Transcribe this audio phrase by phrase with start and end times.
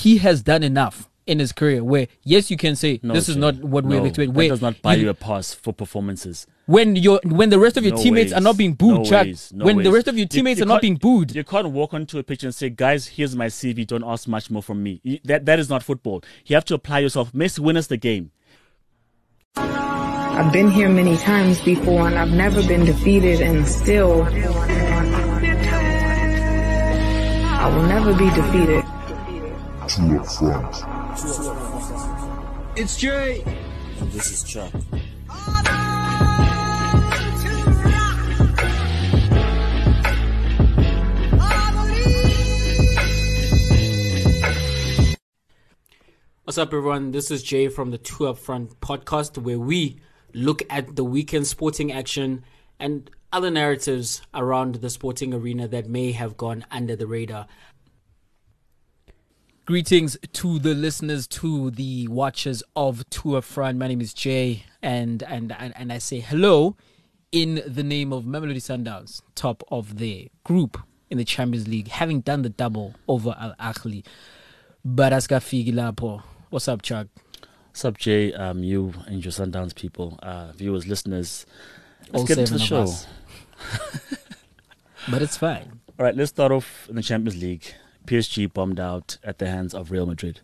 [0.00, 3.36] he has done enough in his career where yes you can say No, this is
[3.36, 3.40] Jay.
[3.40, 5.72] not what we no, expect That where does not buy you- you a pass for
[5.72, 6.46] performances.
[6.66, 9.26] when your when the rest of your No teammates are not being booed No Chuck,
[9.26, 9.52] ways.
[9.54, 11.94] No when the rest of your teammates you are not being booed You can't walk
[11.94, 13.84] onto a pitch and say, "Guys, here's my CV.
[13.86, 16.22] Don't ask much more from me." You- That that is not football.
[16.46, 17.32] You have to apply yourself.
[17.32, 18.30] Messi win us the game.
[19.56, 24.22] I've been here many times before and I've never been defeated and still
[27.62, 28.84] I will never be defeated.
[29.90, 30.76] Two up front.
[32.78, 33.42] It's Jay.
[33.98, 34.72] And This is Chuck.
[46.44, 47.10] What's up, everyone?
[47.10, 49.98] This is Jay from the Two Up Front podcast, where we
[50.32, 52.44] look at the weekend sporting action
[52.78, 57.46] and other narratives around the sporting arena that may have gone under the radar.
[59.70, 63.78] Greetings to the listeners, to the watchers of Tour Front.
[63.78, 66.74] My name is Jay, and and and, and I say hello
[67.30, 70.76] in the name of Mamelodi Sundowns, top of the group
[71.08, 74.04] in the Champions League, having done the double over Al Ahly.
[74.84, 76.24] But askafiki lapho.
[76.48, 77.06] What's up, Chuck?
[77.68, 78.34] What's up, Jay?
[78.34, 81.46] Um, you and your Sundowns people, uh, viewers, listeners.
[82.08, 82.92] Let's All get into the show.
[85.08, 85.80] But it's fine.
[85.96, 87.72] All right, let's start off in the Champions League.
[88.10, 90.40] PSG bombed out at the hands of Real Madrid.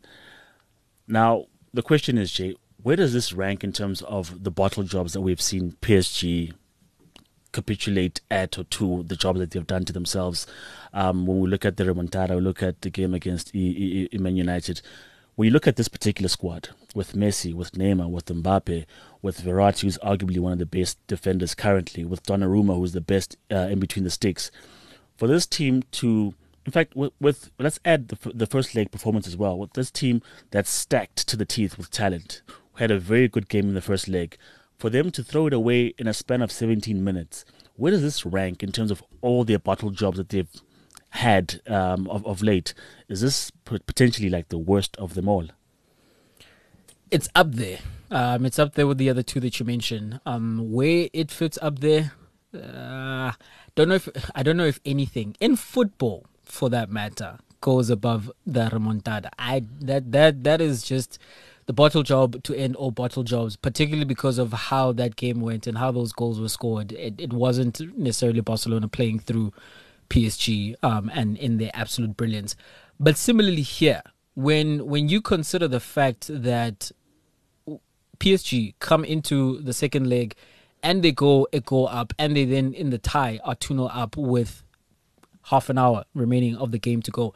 [1.08, 5.12] Now, the question is, Jay, where does this rank in terms of the bottle jobs
[5.14, 6.52] that we've seen PSG
[7.50, 10.46] capitulate at or to the job that they've done to themselves?
[10.92, 14.18] Um, when we look at the remontada, we look at the game against E- E-
[14.18, 14.80] Man United.
[15.34, 18.86] When you look at this particular squad with Messi, with Neymar, with Mbappe,
[19.22, 23.36] with Verratti, who's arguably one of the best defenders currently, with Donnarumma, who's the best
[23.50, 24.52] uh, in between the sticks,
[25.16, 26.34] for this team to,
[26.66, 29.56] in fact, with, with let's add the, the first leg performance as well.
[29.56, 33.48] With this team that's stacked to the teeth with talent, who had a very good
[33.48, 34.36] game in the first leg,
[34.76, 37.44] for them to throw it away in a span of 17 minutes,
[37.76, 40.50] where does this rank in terms of all their bottle jobs that they've
[41.10, 42.74] had um, of, of late?
[43.08, 45.46] Is this potentially like the worst of them all?
[47.12, 47.78] It's up there.
[48.10, 50.20] Um, it's up there with the other two that you mentioned.
[50.26, 52.12] Um, where it fits up there,
[52.52, 53.32] uh,
[53.76, 58.30] don't know if I don't know if anything in football, for that matter, goes above
[58.46, 59.28] the remontada.
[59.38, 61.18] I that that that is just
[61.66, 65.66] the bottle job to end all bottle jobs, particularly because of how that game went
[65.66, 66.92] and how those goals were scored.
[66.92, 69.52] It, it wasn't necessarily Barcelona playing through
[70.08, 72.54] PSG um, and in their absolute brilliance.
[73.00, 74.02] But similarly here,
[74.34, 76.92] when when you consider the fact that
[78.18, 80.34] PSG come into the second leg
[80.82, 83.86] and they go a goal up and they then in the tie are 2 0
[83.86, 84.62] up with
[85.46, 87.34] half an hour remaining of the game to go.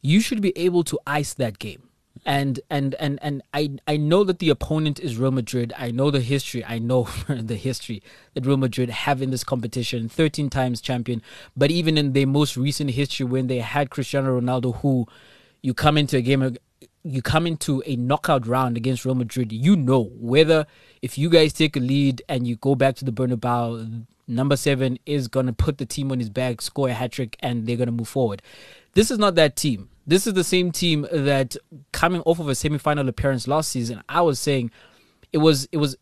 [0.00, 1.88] You should be able to ice that game.
[2.26, 5.72] And and and and I I know that the opponent is Real Madrid.
[5.76, 6.64] I know the history.
[6.64, 8.02] I know the history
[8.34, 10.08] that Real Madrid have in this competition.
[10.08, 11.22] 13 times champion,
[11.56, 15.06] but even in their most recent history when they had Cristiano Ronaldo who
[15.60, 16.56] you come into a game
[17.04, 20.66] you come into a knockout round against Real Madrid, you know whether
[21.02, 24.98] if you guys take a lead and you go back to the Bernabeu, number seven
[25.06, 27.76] is going to put the team on his back, score a hat trick, and they're
[27.76, 28.42] going to move forward.
[28.94, 29.90] This is not that team.
[30.06, 31.56] This is the same team that
[31.92, 34.70] coming off of a semi-final appearance last season, I was saying
[35.32, 35.96] it was it was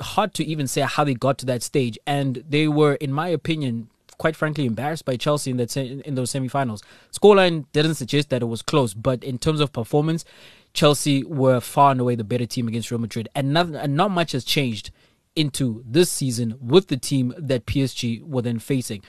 [0.00, 3.28] hard to even say how they got to that stage, and they were, in my
[3.28, 3.88] opinion,
[4.18, 6.82] quite frankly embarrassed by Chelsea in that in those semi-finals.
[7.12, 10.24] Scoreline didn't suggest that it was close, but in terms of performance,
[10.72, 14.10] Chelsea were far and away the better team against Real Madrid, and not, and not
[14.10, 14.90] much has changed
[15.36, 19.02] into this season with the team that PSG were then facing.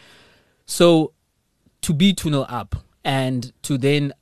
[0.66, 1.14] So
[1.82, 4.14] to be 2 0 up and to then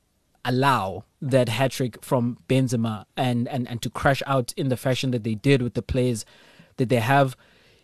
[0.44, 5.10] allow that hat trick from Benzema and, and, and to crash out in the fashion
[5.12, 6.26] that they did with the players
[6.76, 7.36] that they have,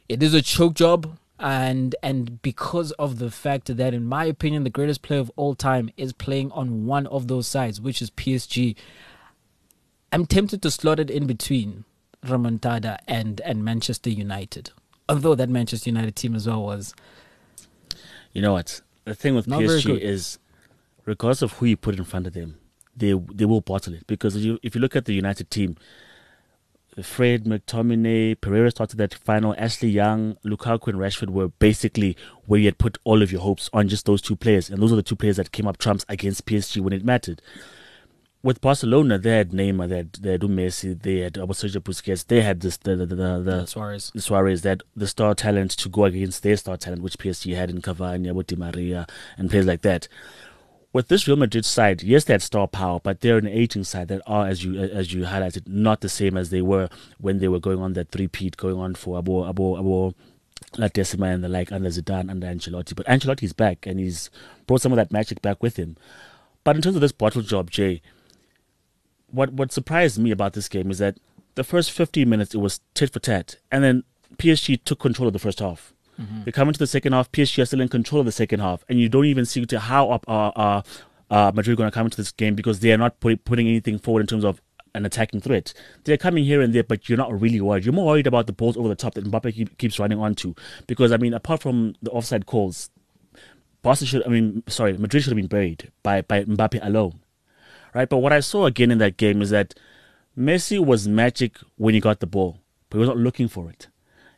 [0.09, 1.17] it is a choke job.
[1.39, 5.55] And and because of the fact that, in my opinion, the greatest player of all
[5.55, 8.77] time is playing on one of those sides, which is PSG,
[10.13, 11.87] I'm tempted to slot it in between
[12.25, 14.71] Remontada and and Manchester United.
[15.09, 16.95] Although that Manchester United team as well was
[18.33, 18.81] You know what?
[19.05, 20.39] The thing with Not PSG is,
[21.05, 22.59] regardless of who you put in front of them,
[22.97, 24.07] they they will bottle it.
[24.07, 25.77] Because if you, if you look at the United team,
[27.03, 29.55] Fred, McTominay, Pereira started that final.
[29.57, 32.17] Ashley Young, Lukaku, and Rashford were basically
[32.47, 34.93] where you had put all of your hopes on just those two players, and those
[34.93, 37.41] are the two players that came up trumps against PSG when it mattered.
[38.43, 42.41] With Barcelona, they had Neymar, they had, they had Messi, they had Sergio Busquets, they
[42.41, 44.11] had this the the the, the, the Suarez.
[44.15, 47.69] the Suarez that the star talent to go against their star talent, which PSG had
[47.69, 49.07] in Cavani, with Di Maria,
[49.37, 50.09] and players like that.
[50.93, 54.09] with this Real Madrid side, yes, they had star power, but they're an aging side
[54.09, 56.89] that are, as you as you highlighted, not the same as they were
[57.19, 60.15] when they were going on that three-peat, going on for Abo Abo Abo
[60.79, 62.95] La Decima and the like under Zidane, under Ancelotti.
[62.95, 64.31] But Ancelotti's back and he's
[64.67, 65.97] brought some of that magic back with him.
[66.65, 68.03] But in terms of this bottle job, Jay,
[69.31, 71.19] what what surprised me about this game is that
[71.55, 74.05] the first 15 minutes it was tit for tat, and then
[74.37, 75.93] PSG took control of the first half.
[76.21, 76.45] Mm-hmm.
[76.45, 78.85] They come into the second half, PSG are still in control of the second half,
[78.89, 80.83] and you don't even see to how up uh, uh,
[81.31, 83.99] uh, Madrid going to come into this game because they are not put, putting anything
[83.99, 84.61] forward in terms of
[84.95, 85.73] an attacking threat.
[86.05, 87.85] They're coming here and there, but you're not really worried.
[87.85, 90.55] You're more worried about the balls over the top that Mbappe keep, keeps running onto.
[90.87, 92.91] Because I mean, apart from the offside calls,
[93.83, 97.21] Barca should, I mean, sorry, Madrid should have been buried by by Mbappe alone,
[97.95, 98.09] right?
[98.09, 99.75] But what I saw again in that game is that
[100.39, 102.59] Messi was magic when he got the ball,
[102.89, 103.89] but he was not looking for it.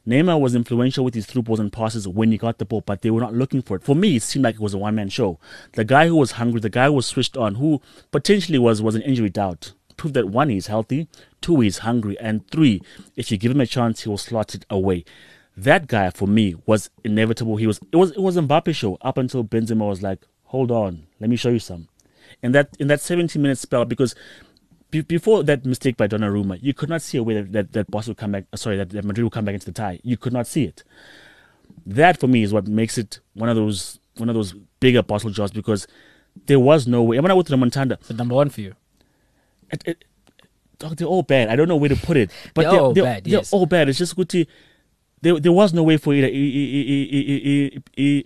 [0.07, 3.03] Neymar was influential with his through balls and passes when he got the ball, but
[3.03, 3.85] they were not looking for it.
[3.85, 5.39] For me, it seemed like it was a one man show.
[5.75, 8.97] The guy who was hungry, the guy who was switched on, who potentially was was
[8.97, 11.07] an injury doubt, proved that one, he's healthy,
[11.41, 12.83] two, he's hungry, and three,
[13.15, 15.05] if you give him a chance, he will slot it away.
[15.57, 17.57] That guy for me was inevitable.
[17.57, 21.05] He was it was it was Mbappe show up until Benzema was like, hold on,
[21.21, 21.87] let me show you some.
[22.43, 24.15] In that in that 70 minute spell, because
[24.91, 28.09] before that mistake by Donnarumma, you could not see a way that, that, that Boss
[28.09, 29.99] would come back, sorry, that, that Madrid would come back into the tie.
[30.03, 30.85] You could not see it.
[31.87, 35.31] That for me is what makes it one of those one of those bigger bottle
[35.31, 35.87] jobs because
[36.47, 37.17] there was no way.
[37.17, 38.75] I when I went to the Montanda, the number one for you.
[39.71, 40.05] It, it,
[40.79, 41.49] they're all bad.
[41.49, 43.25] I don't know where to put it, but they're, they're all they're, bad.
[43.25, 43.53] They're yes.
[43.53, 43.89] all bad.
[43.89, 44.45] It's just good to.
[45.23, 46.29] There, there was no way for either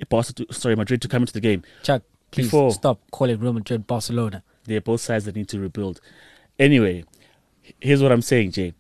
[0.09, 1.63] Barca to, sorry Madrid to come into the game.
[1.83, 2.03] Chuck,
[2.37, 4.43] please Before- stop calling Real Madrid Barcelona.
[4.65, 6.01] They're both sides that need to rebuild.
[6.59, 7.05] Anyway,
[7.81, 8.75] here's what I'm saying, Jay.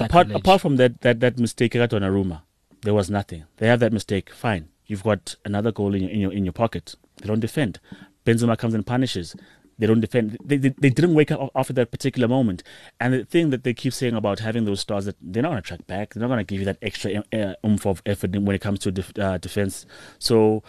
[0.00, 2.42] Apart, apart from that, that, that mistake at Donnarumma,
[2.82, 3.44] there was nothing.
[3.58, 4.68] They have that mistake, fine.
[4.86, 6.94] You've got another goal in your, in your, in your pocket.
[7.18, 7.80] They don't defend.
[8.24, 9.36] Benzema comes and punishes.
[9.78, 10.38] They don't defend.
[10.44, 12.62] They, they, they didn't wake up after that particular moment.
[13.00, 15.62] And the thing that they keep saying about having those stars, that they're not going
[15.62, 16.14] to track back.
[16.14, 18.78] They're not going to give you that extra uh, oomph of effort when it comes
[18.80, 19.86] to def, uh, defense.
[20.18, 20.62] So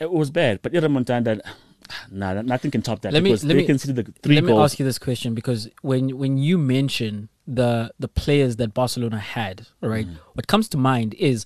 [0.00, 0.60] it was bad.
[0.62, 1.40] But Ira Montanda,
[2.10, 4.44] nah, nothing can top that Let me- because let they me- consider the three Let
[4.44, 9.18] me ask you this question because when when you mention the the players that Barcelona
[9.18, 10.16] had, right, Mm.
[10.34, 11.44] what comes to mind is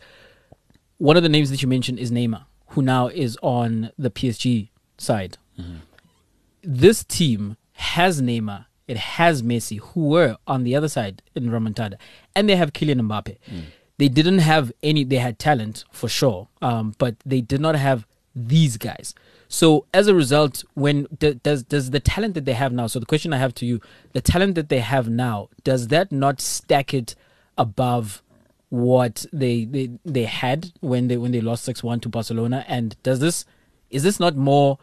[0.98, 4.70] one of the names that you mentioned is Neymar, who now is on the PSG
[4.98, 5.38] side.
[5.58, 5.76] Mm-hmm.
[6.62, 11.94] This team has Neymar, it has Messi, who were on the other side in Remontada,
[12.34, 13.36] and they have Kylian Mbappe.
[13.50, 13.62] Mm.
[13.98, 15.04] They didn't have any.
[15.04, 18.06] They had talent for sure, um, but they did not have
[18.46, 19.14] these guys.
[19.49, 22.87] So as a result, when does does the talent that they have now?
[22.87, 23.81] So the question I have to you,
[24.12, 27.14] the talent that they have now, does that not stack it
[27.56, 28.23] above
[28.69, 32.64] what they they, they had when they when they lost six one to Barcelona?
[32.69, 33.44] And does this
[33.90, 34.79] is this not more?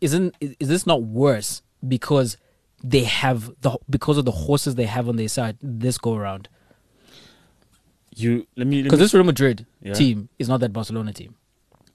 [0.00, 2.36] Isn't is this not worse because
[2.82, 6.48] they have the because of the horses they have on their side this go around?
[8.14, 9.94] you let me, Because this Real Madrid Yeah.
[9.94, 11.34] team is not that Barcelona team,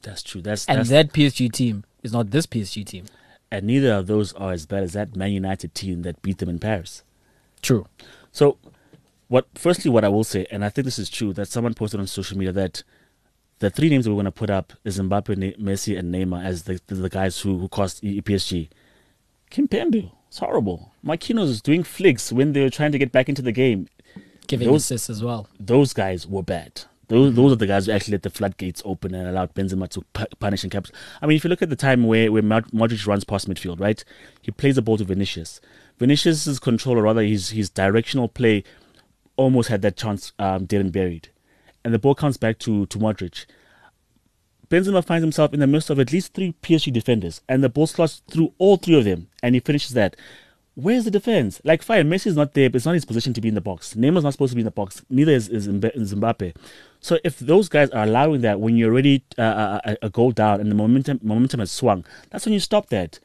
[0.04, 0.42] that's true.
[0.42, 3.06] That's and that's that PSG team is not this PSG team.
[3.52, 6.50] and neither of those are as bad as that Man United team that beat them
[6.50, 7.04] in Paris.
[7.62, 7.88] True.
[8.32, 8.58] So,
[9.30, 9.48] what?
[9.56, 12.08] Firstly, what I will say, and I think this is true, that someone posted on
[12.08, 12.84] social media that
[13.60, 16.64] the three names that we're going to put up is Mbappe, Messi, and Neymar as
[16.64, 18.70] the the, the guys who who cost PSG.
[19.52, 20.92] Kimpembe, it's horrible.
[21.06, 23.88] Marquinhos is doing flicks when they were trying to get back into the game.
[24.48, 25.48] Giving Those- assists as well.
[25.60, 26.82] Those guys were bad.
[27.07, 30.01] Those, those are the guys who actually let the floodgates open and allowed Benzema to
[30.13, 30.88] pu- punish and cap.
[31.22, 34.03] I mean, if you look at the time where, where Modric runs past midfield, right?
[34.41, 35.60] He plays the ball to Vinicius.
[36.00, 38.63] Vinicius' control, or rather his, his directional play,
[39.36, 41.29] almost had that chance um, dead and buried.
[41.83, 43.45] And the ball comes back to, to Modric.
[44.69, 47.86] Benzema finds himself in the midst of at least three PSG defenders, and the ball
[47.86, 50.15] slots through all three of them, and he finishes that.
[50.75, 51.62] Where's the defense?
[51.63, 53.93] Like, fine, Messi's not there, but it's not his position to be in the box.
[53.93, 55.03] Neymar's not supposed to be in the box.
[55.10, 56.55] Neither is, is is Mbappe.
[57.03, 60.62] So if those guys are allowing that when you're already uh, a, a goal down
[60.62, 63.19] and the momentum momentum has swung, that's when you stop that.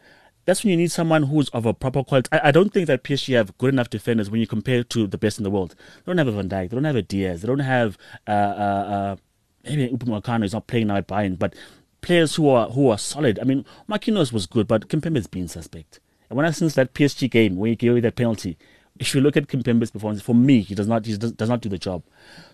[0.47, 2.29] That's when you need someone who's of a proper quality.
[2.33, 5.17] I, I don't think that PSG have good enough defenders when you compare to the
[5.17, 5.77] best in the world.
[5.79, 6.71] They don't have a Van Dijk.
[6.71, 7.43] They don't have a Dias.
[7.43, 9.17] They don't have uh, uh, uh,
[9.63, 11.55] maybe Upamecano is not playing now at Bayern, but
[12.01, 13.39] players who are who are solid.
[13.39, 16.01] I mean, Marquinhos was good, but Kimpembe's been suspect.
[16.29, 18.59] And when I since that PSG game when he gave away that penalty,
[18.99, 21.61] if you look at Kimpembe's performance, for me, he does not he does, does not
[21.61, 22.03] do the job.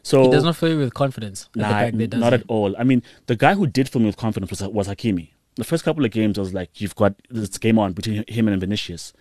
[0.02, 1.48] So He does not fill you with confidence.
[1.54, 2.40] Nah, back there, not he?
[2.40, 2.74] at all.
[2.78, 5.30] I mean, the guy who did fill me with confidence was, was Hakimi.
[5.56, 8.48] The first couple of games, I was like, you've got this game on between him
[8.48, 9.12] and Vinicius.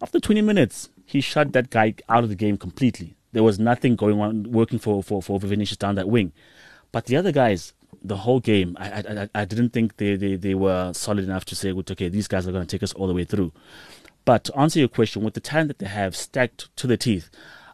[0.00, 3.16] After 20 minutes, he shut that guy out of the game completely.
[3.32, 6.32] There was nothing going on, working for, for, for Vinicius down that wing.
[6.92, 10.36] But the other guys, the whole game, I I, I, I didn't think they, they,
[10.36, 13.06] they were solid enough to say, okay, these guys are going to take us all
[13.06, 13.52] the way through.
[14.24, 17.28] But to answer your question, with the talent that they have stacked to the teeth,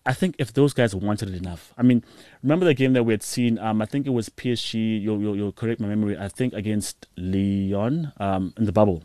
[0.07, 2.03] I think if those guys wanted it enough, I mean,
[2.43, 3.59] remember the game that we had seen?
[3.59, 5.03] Um, I think it was PSG.
[5.03, 6.17] You'll, you'll, you'll correct my memory.
[6.17, 9.05] I think against Lyon um, in the bubble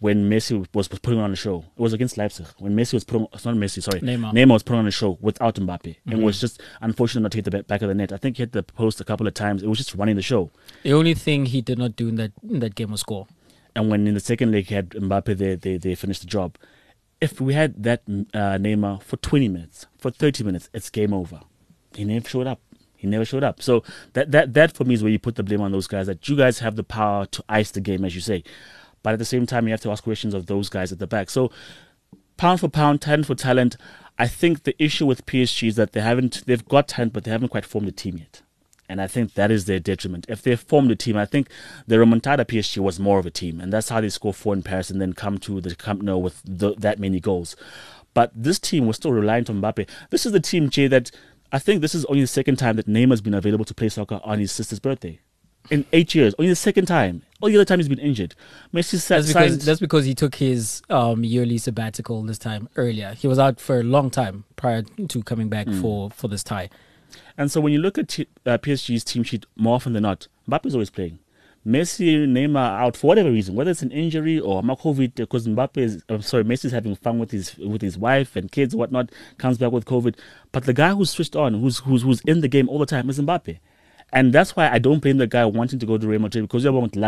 [0.00, 1.60] when Messi was, was putting on a show.
[1.76, 3.26] It was against Leipzig when Messi was putting.
[3.32, 4.00] It's not Messi, sorry.
[4.00, 4.32] Neymar.
[4.34, 6.10] Neymar was putting on a show without Mbappe, Mm-hmm.
[6.12, 8.12] and was just unfortunate not to hit the back of the net.
[8.12, 9.62] I think he hit the post a couple of times.
[9.62, 10.50] It was just running the show.
[10.82, 13.28] The only thing he did not do in that in that game was score.
[13.74, 16.56] And when in the second leg he had Mbappe there, they, they finished the job.
[17.20, 21.40] If we had that uh, Neymar for 20 minutes, for 30 minutes, it's game over.
[21.94, 22.60] He never showed up.
[22.96, 23.62] He never showed up.
[23.62, 26.06] So that, that, that for me is where you put the blame on those guys,
[26.06, 28.44] that you guys have the power to ice the game, as you say.
[29.02, 31.06] But at the same time, you have to ask questions of those guys at the
[31.06, 31.30] back.
[31.30, 31.50] So
[32.36, 33.76] pound for pound, talent for talent,
[34.18, 37.30] I think the issue with PSG is that they haven't, they've got talent, but they
[37.30, 38.42] haven't quite formed a team yet.
[38.88, 40.26] And I think that is their detriment.
[40.28, 41.48] If they formed a team, I think
[41.86, 43.60] the Remontada PSG was more of a team.
[43.60, 46.18] And that's how they score four in Paris and then come to the Camp Nou
[46.18, 47.56] with the, that many goals.
[48.12, 49.88] But this team was still reliant on Mbappe.
[50.10, 51.10] This is the team, Jay, that
[51.52, 54.20] I think this is only the second time that Neymar's been available to play soccer
[54.24, 55.20] on his sister's birthday.
[55.70, 57.22] In eight years, only the second time.
[57.40, 58.34] All the other time he's been injured.
[58.74, 63.14] Messi That's signed, because that's because he took his um, yearly sabbatical this time earlier.
[63.14, 65.80] He was out for a long time prior to coming back Hmm.
[65.80, 66.68] for for this tie.
[67.42, 70.28] And so when you look at t- uh, PSG's team sheet, more often than not,
[70.48, 71.18] Mbappe's always playing.
[71.66, 76.04] Messi, Neymar out for whatever reason, whether it's an injury or COVID, because Mbappe is,
[76.08, 79.58] I'm sorry, Messi's having fun with his with his wife and kids, and whatnot, comes
[79.58, 80.14] back with COVID.
[80.52, 83.10] But the guy who's switched on, who's who's who's in the game all the time,
[83.10, 83.58] is Mbappe,
[84.12, 86.62] and that's why I don't blame the guy wanting to go to Real Madrid because
[86.62, 87.00] you want to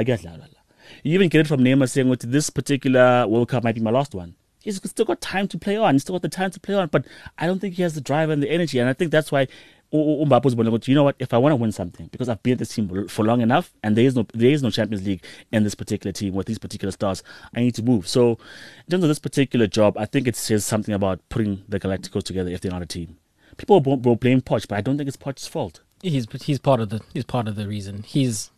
[1.05, 3.93] You even get it from Neymar saying, "Well, this particular World Cup might be my
[3.93, 5.95] last one." He's still got time to play on.
[5.95, 7.05] He's still got the time to play on, but
[7.37, 9.47] I don't think he has the drive and the energy, and I think that's why
[9.95, 10.91] U- U- Mbappe's going to.
[10.91, 11.17] You know what?
[11.19, 13.41] If I want to win something, because I've been at this team for- for long
[13.41, 15.23] enough, and there is no there is no Champions League
[15.53, 17.23] in this particular team with these particular stars,
[17.55, 18.07] I need to move.
[18.09, 21.79] So, in terms of this particular job, I think it says something about putting the
[21.81, 23.17] Galacticos together if they're not a team.
[23.57, 25.81] People will, will blame Poch, but I don't think it's Poch's fault.
[26.03, 28.03] He's he's part of the he's part of the reason.
[28.03, 28.51] He's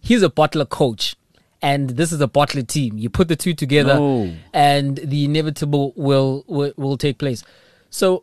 [0.00, 1.16] he's a bottler coach,
[1.60, 2.96] and this is a bottler team.
[2.98, 4.32] You put the two together, No.
[4.54, 7.42] and the inevitable will, will will take place.
[7.90, 8.22] So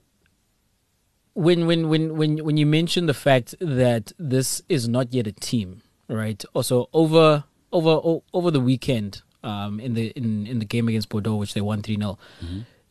[1.35, 5.31] when when when when when you mention the fact that this is not yet a
[5.31, 6.43] team, right?
[6.53, 11.35] Also over over over the weekend, um, in the in in the game against Bordeaux,
[11.35, 12.17] which they won three 0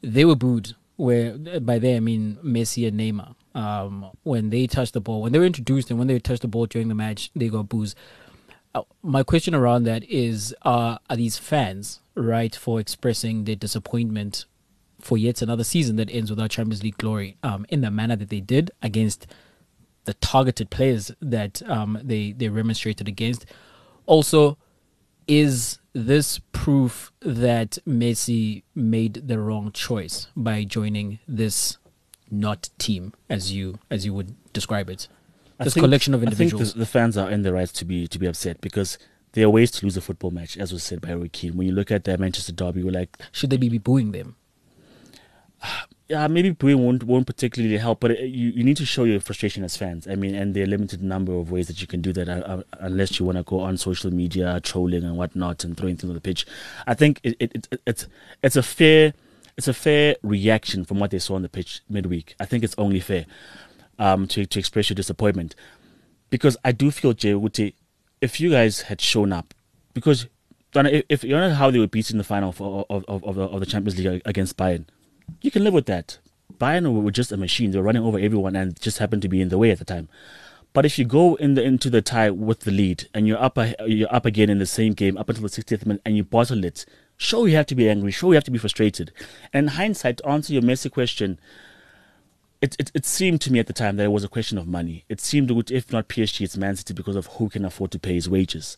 [0.02, 0.74] they were booed.
[0.96, 3.34] Where by they I mean Messi and Neymar.
[3.56, 6.48] Um, when they touched the ball, when they were introduced, and when they touched the
[6.48, 7.96] ball during the match, they got boos.
[8.74, 14.44] Uh, my question around that is: uh, Are these fans right for expressing their disappointment
[15.04, 18.30] for yet another season that ends without Champions League glory um, in the manner that
[18.30, 19.26] they did against
[20.04, 23.46] the targeted players that um, they they remonstrated against.
[24.06, 24.58] Also,
[25.26, 31.78] is this proof that Messi made the wrong choice by joining this
[32.30, 35.08] not team, as you as you would describe it?
[35.58, 36.62] I This think- collection of individuals.
[36.62, 38.99] I think the, the fans are in the right to be to be upset because
[39.32, 41.56] there are ways to lose a football match, as was said by Keane.
[41.56, 44.37] When you look at the Manchester derby, we're like, Should they be booing them?
[46.09, 49.21] Yeah, maybe booing won't won't particularly help, but it, you you need to show your
[49.21, 50.06] frustration as fans.
[50.06, 52.33] I mean, and there are limited number of ways that you can do that, uh,
[52.33, 56.11] uh, unless you want to go on social media trolling and whatnot and throwing things
[56.11, 56.47] on the pitch.
[56.87, 58.06] I think it, it, it it's
[58.42, 59.14] it's a fair
[59.56, 62.35] it's a fair reaction from what they saw on the pitch midweek.
[62.40, 63.26] I think it's only fair
[63.99, 65.54] um, to to express your disappointment
[66.30, 67.35] because I do feel Jay
[68.21, 69.52] if you guys had shown up,
[69.92, 70.26] because
[70.75, 73.61] if, if you know how they were beaten in the final of, of, of, of
[73.61, 74.87] the Champions League against Bayern,
[75.40, 76.19] you can live with that.
[76.59, 79.40] Bayern were just a machine; they were running over everyone and just happened to be
[79.40, 80.09] in the way at the time.
[80.73, 83.57] But if you go in the, into the tie with the lead and you're up
[83.87, 86.64] you're up again in the same game up until the 60th minute and you bottle
[86.64, 86.85] it,
[87.16, 89.12] sure you have to be angry, sure you have to be frustrated.
[89.52, 91.38] And in hindsight, to answer your Messi question,
[92.61, 94.66] it, it, it seemed to me at the time that it was a question of
[94.66, 95.04] money.
[95.09, 97.99] It seemed, that if not PSG, it's Man City because of who can afford to
[98.00, 98.76] pay his wages.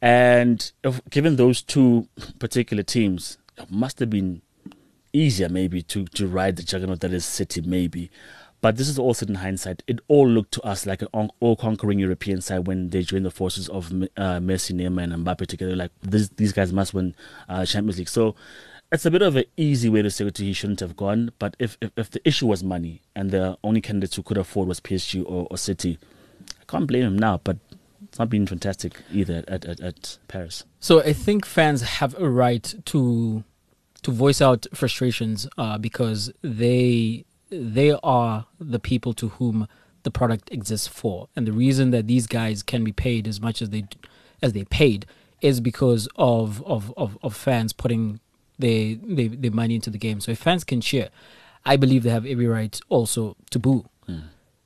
[0.00, 2.08] And if, given those two
[2.38, 4.42] particular teams, it must have been
[5.12, 8.10] easier maybe to, to ride the juggernaut that is City, maybe.
[8.60, 9.84] But this is also in hindsight.
[9.86, 13.30] It all looked to us like an all conquering European side when they joined the
[13.30, 15.76] forces of uh, Messi, Neymar, and Mbappe together.
[15.76, 17.14] Like this, these guys must win
[17.48, 18.08] uh, Champions League.
[18.08, 18.34] So
[18.90, 21.30] it's a bit of an easy way to say he shouldn't have gone.
[21.38, 24.66] But if, if, if the issue was money and the only candidates who could afford
[24.66, 25.98] was PSG or, or City,
[26.60, 27.40] I can't blame him now.
[27.44, 27.58] But
[28.08, 30.64] it's not been fantastic either at, at, at Paris.
[30.80, 33.44] So I think fans have a right to
[34.02, 39.66] to voice out frustrations uh, because they they are the people to whom
[40.02, 43.60] the product exists for, and the reason that these guys can be paid as much
[43.60, 43.84] as they
[44.42, 45.06] as they paid
[45.40, 48.20] is because of of of, of fans putting
[48.58, 50.20] their, their their money into the game.
[50.20, 51.08] So if fans can cheer,
[51.64, 53.86] I believe they have every right also to boo,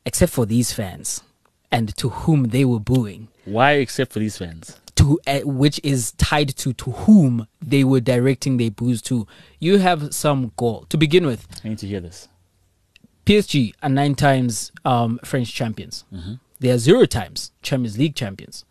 [0.04, 1.22] except for these fans
[1.70, 4.78] and to whom they were booing Why, except for these fans?
[4.96, 9.26] To uh, which is tied to to whom they were directing their boos to.
[9.58, 11.46] You have some goal to begin with.
[11.64, 12.28] I need to hear this.
[13.26, 16.04] PSG are nine times um, French champions.
[16.60, 18.64] They are zero times Champions League champions,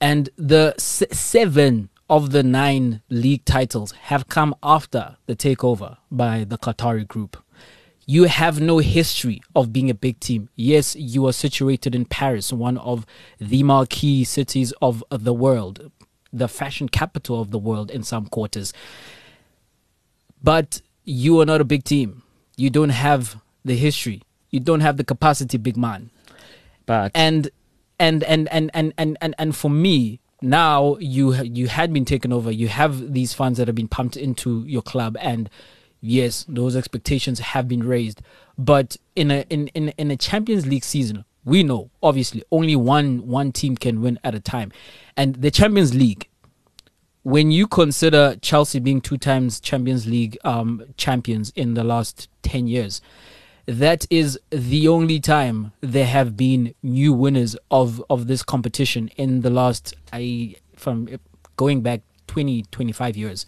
[0.00, 6.44] and the s- seven of the nine league titles have come after the takeover by
[6.44, 7.36] the Qatari group.
[8.10, 10.48] You have no history of being a big team.
[10.56, 13.04] Yes, you are situated in Paris, one of
[13.38, 15.92] the marquee cities of the world,
[16.32, 18.72] the fashion capital of the world in some quarters.
[20.42, 22.22] But you are not a big team.
[22.56, 24.22] You don't have the history.
[24.48, 26.08] You don't have the capacity, big man
[26.86, 27.50] But and
[27.98, 32.32] and and and and and and, and for me now you you had been taken
[32.32, 35.50] over you have these funds that have been pumped into your club and
[36.00, 38.22] yes those expectations have been raised
[38.56, 43.26] but in a in in, in a champions league season we know obviously only one
[43.26, 44.70] one team can win at a time
[45.16, 46.28] and the champions league
[47.28, 52.66] when you consider Chelsea being two times Champions League um, champions in the last 10
[52.66, 53.02] years,
[53.66, 59.42] that is the only time there have been new winners of, of this competition in
[59.42, 61.06] the last, I from
[61.56, 63.44] going back 20, 25 years.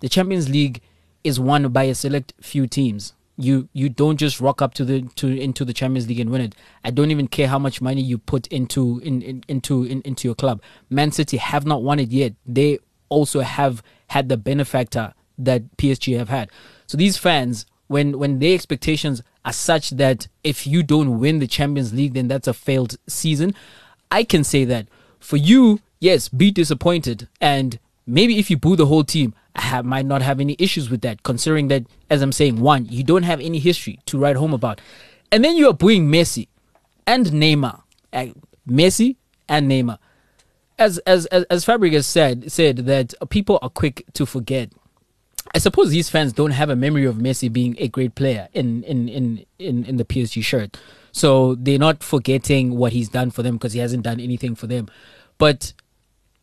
[0.00, 0.80] The Champions League
[1.24, 3.14] is won by a select few teams.
[3.36, 6.42] You you don't just rock up to the to into the Champions League and win
[6.42, 6.54] it.
[6.84, 10.28] I don't even care how much money you put into in, in into in, into
[10.28, 10.60] your club.
[10.90, 12.34] Man City have not won it yet.
[12.44, 16.50] They also have had the benefactor that PSG have had.
[16.86, 21.46] So these fans, when when their expectations are such that if you don't win the
[21.46, 23.54] Champions League, then that's a failed season.
[24.10, 24.86] I can say that
[25.18, 30.06] for you, yes, be disappointed, and maybe if you boo the whole team, have, might
[30.06, 33.40] not have any issues with that, considering that, as I'm saying, one, you don't have
[33.40, 34.80] any history to write home about,
[35.32, 36.48] and then you are booing Messi
[37.06, 38.26] and Neymar, Uh,
[38.68, 39.16] Messi
[39.48, 39.98] and Neymar.
[40.78, 44.72] As as as, as Fabregas said said that people are quick to forget.
[45.54, 48.82] I suppose these fans don't have a memory of Messi being a great player in
[48.84, 50.78] in in in, in the PSG shirt,
[51.12, 54.66] so they're not forgetting what he's done for them because he hasn't done anything for
[54.66, 54.88] them,
[55.38, 55.72] but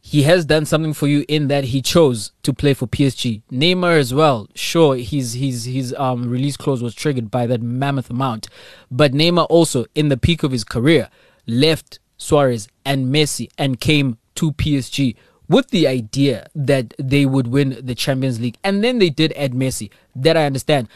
[0.07, 3.41] he has done something for you in that he chose to play for PSG.
[3.51, 4.47] Neymar as well.
[4.55, 8.47] Sure, his his his um release clause was triggered by that mammoth amount,
[8.89, 11.09] but Neymar also in the peak of his career
[11.45, 15.17] left Suarez and Messi and came to PSG
[15.49, 19.51] with the idea that they would win the Champions League, and then they did add
[19.51, 19.91] Messi.
[20.15, 20.87] That I understand,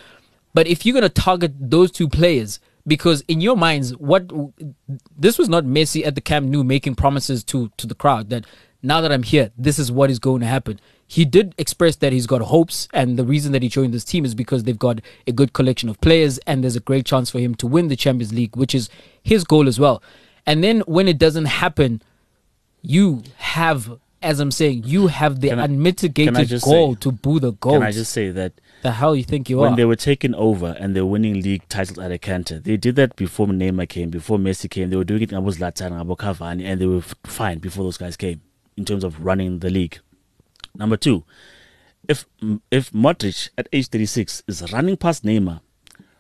[0.54, 2.62] but if you're gonna target those two players.
[2.88, 4.32] Because in your minds, what
[5.16, 8.44] this was not Messi at the Camp Nou making promises to to the crowd that
[8.84, 10.80] now that I'm here, this is what is going to happen.
[11.08, 14.24] He did express that he's got hopes, and the reason that he joined this team
[14.24, 17.40] is because they've got a good collection of players, and there's a great chance for
[17.40, 18.90] him to win the Champions League, which is
[19.22, 20.02] his goal as well.
[20.46, 22.02] And then when it doesn't happen,
[22.82, 27.40] you have, as I'm saying, you have the Can unmitigated I goal say- to boo
[27.40, 27.74] the goal.
[27.74, 29.70] can I just say that the hell you think you when are?
[29.72, 32.78] When they were taken over and they were winning league titles at a canter, they
[32.78, 34.90] did that before Neymar came, before Messi came.
[34.90, 37.98] They were doing it in Abu Zlatan, Abu Cavani, and they were fine before those
[37.98, 38.42] guys came
[38.82, 40.00] in terms of running the league.
[40.76, 41.24] Number two,
[42.10, 42.26] if
[42.72, 45.62] if Modric at age 36 is running past Neymar,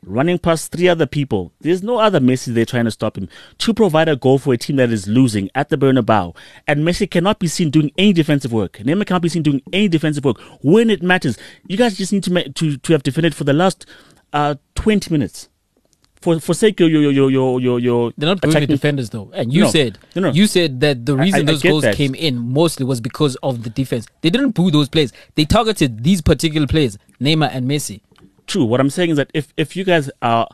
[0.06, 3.74] running past three other people, there's no other Messi there trying to stop him to
[3.74, 6.36] provide a goal for a team that is losing at the Bernabeu.
[6.68, 8.74] And Messi cannot be seen doing any defensive work.
[8.74, 11.36] Neymar cannot be seen doing any defensive work when it matters.
[11.68, 13.88] You guys just need to to to have defended for the last
[14.34, 15.50] uh 20 minutes.
[16.22, 19.62] For forsake your your your your your your They're not attacking- defenders though, and you
[19.64, 20.32] No, said no, no.
[20.32, 21.96] you said that the reason I- I those goals that.
[21.96, 24.06] came in mostly was because of the defense.
[24.22, 25.12] They didn't boo those players.
[25.34, 28.02] They targeted these particular players, Neymar and Messi.
[28.46, 28.66] True.
[28.66, 30.48] What I'm saying is that if if you guys are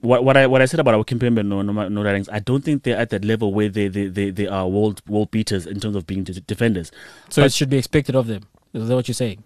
[0.00, 2.64] what what I what I said about our Kimpembe no no no writings, I don't
[2.64, 5.78] think they're at that level where they they, they, they are world world beaters in
[5.78, 6.90] terms of being defenders.
[7.28, 8.42] So But- it should be expected of them.
[8.72, 9.44] Is that what you're saying?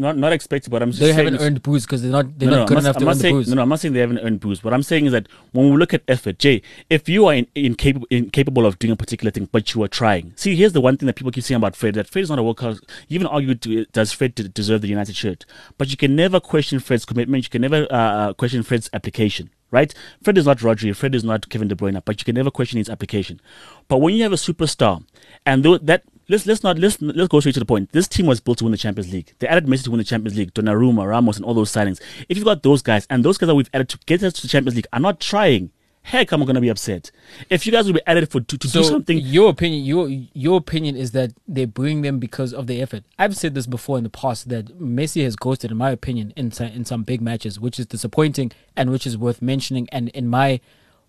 [0.00, 2.58] Not not expected, but I'm just They haven't earned boos because they're not they're no,
[2.58, 3.48] not no, good I'm enough not, I'm earn not the saying, boos.
[3.48, 4.62] No, no, I'm not saying they haven't earned boost.
[4.62, 7.48] What I'm saying is that when we look at effort, Jay, if you are in,
[7.56, 10.34] incapable, incapable of doing a particular thing, but you are trying.
[10.36, 12.38] See, here's the one thing that people keep saying about Fred, that Fred is not
[12.38, 12.80] a class.
[13.08, 15.44] You even argue, to, does Fred de- deserve the United shirt?
[15.78, 17.42] But you can never question Fred's commitment.
[17.42, 19.50] You can never uh, uh, question Fred's application.
[19.72, 19.92] Right?
[20.22, 20.94] Fred is not Rodri.
[20.94, 22.00] Fred is not Kevin De Bruyne.
[22.04, 23.40] But you can never question his application.
[23.88, 25.04] But when you have a superstar,
[25.44, 27.92] and though that let's let's not let's let's go straight to the point.
[27.92, 29.34] This team was built to win the Champions League.
[29.38, 32.00] They added Messi to win the Champions League, Donnarumma, Ramos, and all those signings.
[32.28, 34.42] If you've got those guys and those guys that we've added to get us to
[34.42, 35.70] the Champions League are not trying,
[36.02, 37.10] heck, I'm to be upset.
[37.50, 40.08] If you guys will be added for to, to So do something, your opinion, your
[40.08, 43.04] your opinion is that they bring them because of the effort.
[43.18, 46.52] I've said this before in the past that Messi has ghosted, in my opinion, in
[46.60, 49.88] in some big matches, which is disappointing and which is worth mentioning.
[49.92, 50.60] And in my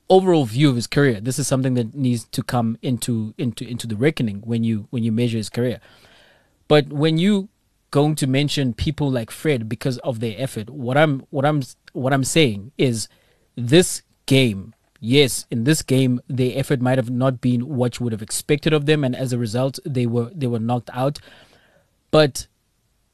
[0.09, 3.87] overall view of his career, this is something that needs to come into into into
[3.87, 5.79] the reckoning when you when you measure his career.
[6.67, 7.49] But when you
[7.91, 11.61] going to mention people like Fred because of their effort, what I'm what I'm
[11.93, 13.07] what I'm saying is
[13.55, 18.13] this game, yes, in this game their effort might have not been what you would
[18.13, 21.19] have expected of them, and as a result they were they were knocked out.
[22.11, 22.47] But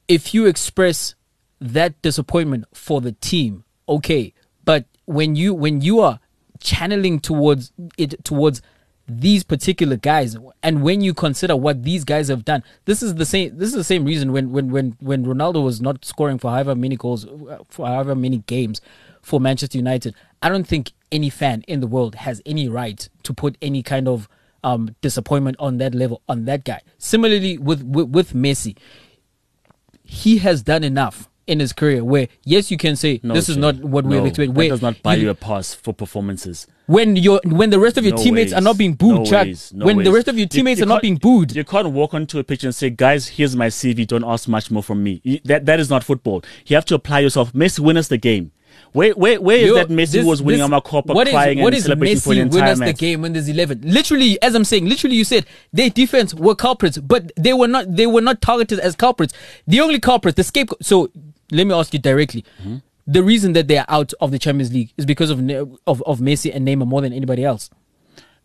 [0.08, 1.14] if you express
[1.60, 4.32] that disappointment for the team, okay.
[4.64, 6.20] But when you when you are
[6.60, 8.62] channeling towards it towards
[9.08, 10.36] these particular guys.
[10.62, 13.74] And when you consider what these guys have done this is the same this is
[13.74, 17.26] the same reason when when when when Ronaldo was not scoring for however many goals
[17.68, 18.80] for however many games
[19.22, 23.32] for Manchester United I don't think any fan in the world has any right to
[23.32, 24.28] put any kind of
[24.64, 26.80] um disappointment on that level on that guy.
[26.98, 28.76] Similarly with with, with Messi
[30.02, 33.56] he has done enough in his career where yes you can say no, this is
[33.56, 35.94] not what we no, expect That where does not buy you- you a pass for
[35.94, 36.66] performances.
[36.86, 39.72] when your when the rest of your No teammates are not being booed, ways.
[39.74, 41.54] When the rest of your teammates you are not being booed.
[41.54, 44.04] You can't walk onto a pitch and say, "Guys, here's my CV.
[44.06, 46.42] Don't ask much more from me." You- That that is not football.
[46.66, 47.52] You have to apply yourself.
[47.52, 48.50] Messi win us the game.
[48.92, 51.26] Where where where is Yo, that Messi this- who was winning this- Ama Copa what
[51.28, 52.98] is- crying what and is celebrating for Messi win entire us the match?
[52.98, 56.98] game when there's 11 literally as i'm saying literally you said their defense were culprits
[56.98, 59.32] but they were not they were not targeted as culprits
[59.66, 61.08] the only culprit the scapegoat so
[61.50, 62.76] let me ask you directly Mm-hmm.
[63.06, 65.38] the reason that they're out of the champions league is because of
[65.86, 67.70] of, of messi and neymar more than anybody else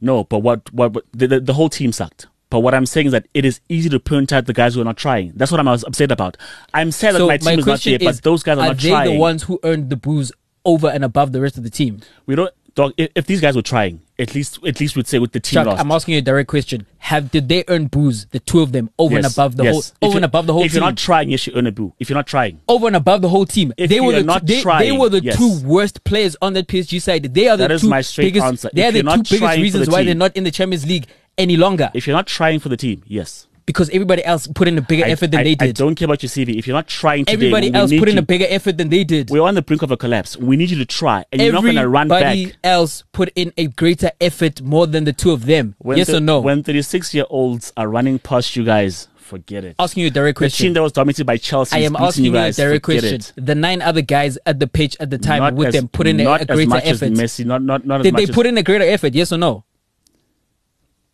[0.02, 2.28] No, but what what what- the, the, the whole team sucked.
[2.50, 4.82] But what I'm saying is that it is easy to point out the guys who
[4.82, 5.32] are not trying.
[5.36, 6.36] That's what I'm upset about.
[6.74, 8.78] I'm sad so that my team is not there, but those guys are, are not
[8.80, 9.10] they trying.
[9.14, 10.32] the ones who earned the boos
[10.66, 12.52] over and above the rest of the team we don't.
[12.76, 15.40] Dog, if, if these guys were trying, at least at least we'd say with the
[15.40, 15.82] team Chuck, lost.
[15.82, 16.86] I'm asking you a direct question.
[17.00, 19.74] Have did they earn boos, the two of them, over and above the yes.
[19.74, 20.80] whole If over and above the whole If team?
[20.82, 21.94] you're not trying, yes, you earn a boo.
[22.00, 23.74] If you're not trying, over and above the whole team.
[23.78, 25.38] If they were the not they, they were the yes.
[25.38, 27.24] two worst players on that PSG side.
[27.34, 28.46] They are the That is two my straight biggest.
[28.46, 28.70] answer.
[28.74, 31.08] They are the two biggest reasons the why they're not in the Champions League
[31.38, 31.90] any longer.
[31.94, 33.48] if you're not trying for the team, yes.
[33.72, 35.70] Because everybody else put in a bigger I, effort than I- they did.
[35.70, 36.58] I don't care about your CV.
[36.58, 38.20] If you're not trying today, Everybody else put in you.
[38.20, 39.30] a bigger effort than they did.
[39.30, 40.36] We're on the brink of a collapse.
[40.38, 42.24] We need you to try, and you're not going to run back.
[42.24, 45.76] Everybody else put in a greater effort more than the two of them.
[45.80, 46.40] When yes the- or no?
[46.42, 49.76] When 36 year olds are running past you guys, forget it.
[49.80, 51.76] asking you a direct The team that was dominated by Chelsea.
[51.78, 53.16] I am asking you you a direct question.
[53.16, 53.32] it.
[53.38, 56.06] The nine other guys at the pitch at the time Not with as- them put
[56.08, 57.12] in a, a greater effort.
[57.14, 57.46] Messi.
[57.46, 59.14] Not not not as Did they put in a greater effort?
[59.14, 59.64] Yes or no?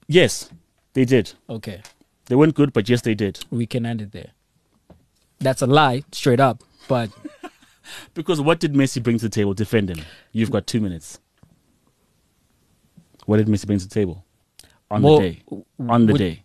[0.08, 0.50] Yes,
[0.94, 1.34] they did.
[1.50, 1.82] Okay,
[2.28, 3.44] They weren't good, but yes, they did.
[3.50, 4.32] we can end it there.
[5.40, 6.64] That's a lie, straight up.
[6.88, 7.10] But
[8.14, 9.54] Because what did Messi bring to the table?
[9.54, 10.00] Defend him.
[10.34, 11.20] You've got two minutes.
[13.26, 14.26] What did Messi bring to the table?
[14.92, 15.44] On Well, the day.
[15.88, 16.44] On the day.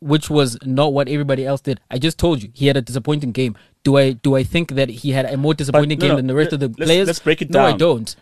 [0.00, 1.80] which was not what everybody else did.
[1.90, 3.56] I just told you he had a disappointing game.
[3.84, 6.26] Do I do I think that he had a more disappointing no, game no, than
[6.28, 7.06] the rest of the let's- players?
[7.06, 8.14] let's break it No, I don't.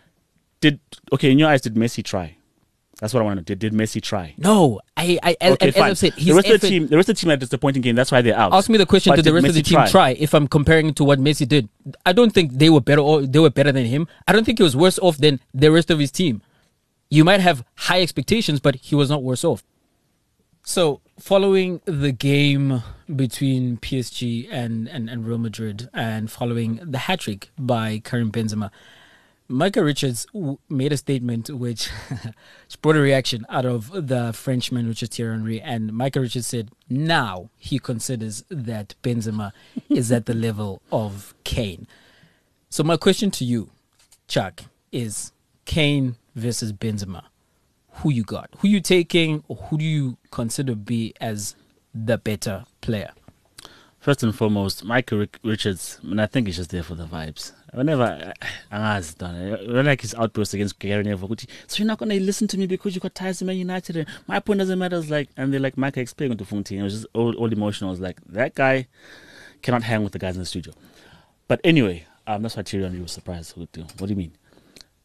[0.59, 0.79] Did
[1.13, 1.61] okay in your eyes?
[1.61, 2.36] Did Messi try?
[2.99, 3.43] That's what I want to know.
[3.43, 4.33] Did, did Messi try?
[4.37, 5.91] No, I I as, Okay, as fine.
[5.91, 7.81] I've said, the rest of the team, the rest of the team had a disappointing
[7.83, 7.95] game.
[7.95, 8.53] That's why they're out.
[8.53, 10.11] Ask me the question: But Did the rest of the Messi team try?
[10.11, 11.69] If I'm comparing to what Messi did,
[12.05, 13.01] I don't think they were better.
[13.01, 14.07] Or they were better than him.
[14.27, 16.41] I don't think he was worse off than the rest of his team.
[17.09, 19.63] You might have high expectations, but he was not worse off.
[20.63, 22.83] So, following the game
[23.15, 28.69] between PSG and, and, and Real Madrid, and following the hat trick by Karim Benzema,
[29.49, 30.27] Micah Richards
[30.69, 31.89] made a statement which,
[32.81, 35.61] brought a reaction out of the Frenchman, Richard Thierry.
[35.61, 39.53] And Michael Richards said now he considers that Benzema
[39.89, 41.87] is at the level of Kane.
[42.69, 43.69] So, my question to you,
[44.27, 45.31] Chuck, is
[45.63, 47.23] Kane versus Benzema.
[48.01, 48.49] Who you got?
[48.59, 51.55] Who you taking, or who do you consider be as
[51.95, 53.11] the better player?
[53.99, 57.53] First and foremost, Michael Richards, mean, I think he's just there for the vibes.
[57.73, 58.33] Whenever
[58.71, 61.35] Anga's done it, I like his outburst against Gary Neville.
[61.67, 63.97] So you're not gonna listen to me because you got ties to Man United.
[63.97, 64.97] And my point doesn't matter.
[64.97, 66.79] It's like, and they're like, Micah explaining to Fontaine.
[66.79, 67.89] It was just all, all emotional.
[67.89, 68.87] I was like, that guy
[69.61, 70.73] cannot hang with the guys in the studio.
[71.47, 73.57] But anyway, um, that's why Thierry Henry was surprised.
[73.57, 74.33] What do you mean?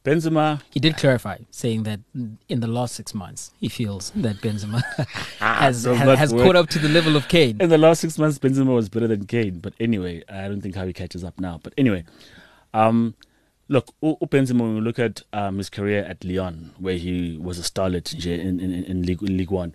[0.04, 2.00] Benzema, He did clarify, saying that
[2.48, 5.04] in the last six months, he feels that Benzema ah,
[5.60, 7.56] has has, has caught up to the level of Kane.
[7.60, 9.60] in the last six months, Benzema was better than Kane.
[9.60, 11.60] But anyway, I don't think how he catches up now.
[11.62, 12.04] But anyway,
[12.74, 13.14] um,
[13.68, 17.62] look, Benzema, when we look at um, his career at Lyon, where he was a
[17.62, 19.74] starlet in, in, in, League, in League One,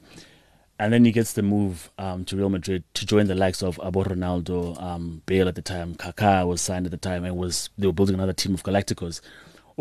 [0.80, 3.78] and then he gets the move um, to Real Madrid to join the likes of
[3.78, 7.70] Abo Ronaldo, um, Bale at the time, Kaká was signed at the time, and was
[7.78, 9.22] they were building another team of Galacticos.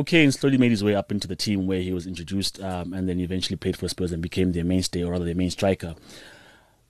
[0.04, 3.08] Kane slowly made his way up into the team where he was introduced um, and
[3.08, 5.94] then eventually played for Spurs and became their mainstay or rather their main striker.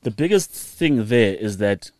[0.03, 1.91] The biggest thing there is that,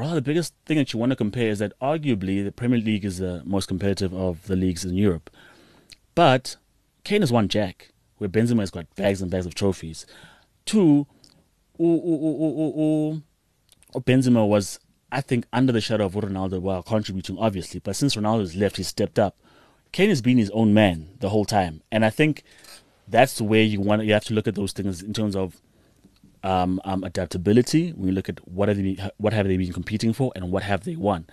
[0.00, 3.04] rather, the biggest thing that you want to compare is that arguably the Premier League
[3.04, 5.30] is the most competitive of the leagues in Europe.
[6.14, 6.56] But
[7.04, 10.06] Kane has won Jack, where Benzema has got bags and bags of trophies.
[10.64, 11.06] Two,
[11.78, 13.22] ooh, ooh,
[13.94, 14.80] ooh, Benzema was,
[15.12, 17.80] I think, under the shadow of Ronaldo while contributing, obviously.
[17.80, 19.36] But since Ronaldo's left, he stepped up.
[19.92, 22.42] Kane has been his own man the whole time, and I think
[23.08, 24.04] that's the way you want.
[24.04, 25.60] You have to look at those things in terms of
[26.42, 27.90] um, um, adaptability.
[27.90, 30.62] When you look at what have they what have they been competing for, and what
[30.62, 31.26] have they won.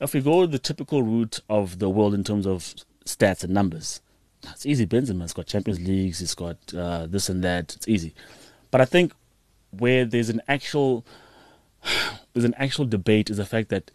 [0.00, 4.00] If we go the typical route of the world in terms of stats and numbers,
[4.50, 4.86] it's easy.
[4.86, 7.74] Benzema's got Champions Leagues, he's got uh, this and that.
[7.76, 8.14] It's easy,
[8.70, 9.12] but I think
[9.70, 11.04] where there's an actual
[12.32, 13.90] there's an actual debate is the fact that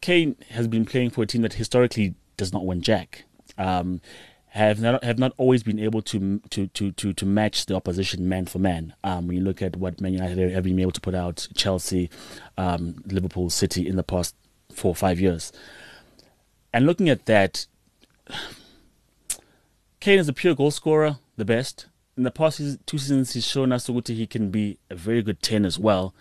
[0.00, 3.24] Kane has been playing for a team that historically does not win Jack.
[3.58, 4.00] Um,
[4.52, 8.28] have not have not always been able to to to to, to match the opposition
[8.28, 8.94] man for man.
[9.02, 12.10] Um, when you look at what Man United have been able to put out, Chelsea,
[12.58, 14.34] um, Liverpool, City in the past
[14.70, 15.52] four or five years,
[16.70, 17.66] and looking at that,
[20.00, 21.86] Kane is a pure goal scorer, the best.
[22.18, 25.40] In the past two seasons, he's shown us that he can be a very good
[25.40, 26.14] ten as well.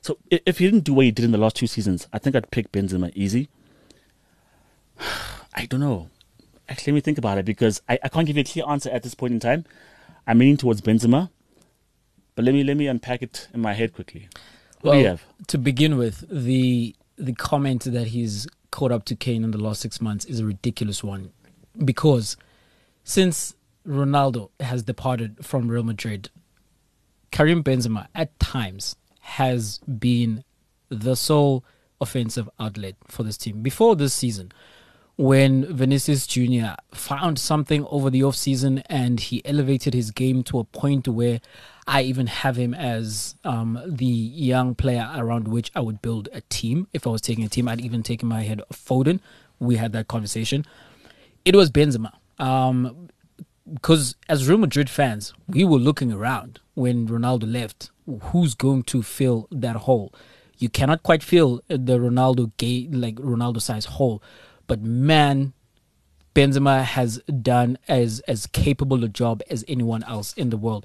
[0.00, 2.34] So if he didn't do what he did in the last two seasons, I think
[2.34, 3.50] I'd pick Benzema easy.
[5.54, 6.08] I don't know.
[6.68, 8.90] Actually, let me think about it because I, I can't give you a clear answer
[8.90, 9.64] at this point in time.
[10.26, 11.30] I'm leaning towards Benzema,
[12.34, 14.28] but let me let me unpack it in my head quickly.
[14.80, 15.22] What well, do you have?
[15.48, 19.80] To begin with, the the comment that he's caught up to Kane in the last
[19.80, 21.32] six months is a ridiculous one,
[21.84, 22.36] because
[23.04, 23.54] since
[23.86, 26.30] Ronaldo has departed from Real Madrid,
[27.30, 30.44] Karim Benzema at times has been
[30.88, 31.64] the sole
[32.00, 33.62] offensive outlet for this team.
[33.62, 34.52] Before this season,
[35.16, 36.74] when Vinicius Jr.
[36.92, 41.40] found something over the offseason and he elevated his game to a point where
[41.86, 46.40] I even have him as um, the young player around which I would build a
[46.42, 46.88] team.
[46.92, 49.20] If I was taking a team, I'd even take my head Foden.
[49.60, 50.64] We had that conversation.
[51.44, 52.12] It was Benzema.
[52.38, 53.08] Um,
[53.72, 57.90] because as Real Madrid fans, we were looking around when Ronaldo left.
[58.24, 60.12] Who's going to fill that hole?
[60.58, 64.22] You cannot quite fill the Ronaldo gay like Ronaldo size hole
[64.66, 65.52] but man,
[66.34, 70.84] Benzema has done as as capable a job as anyone else in the world.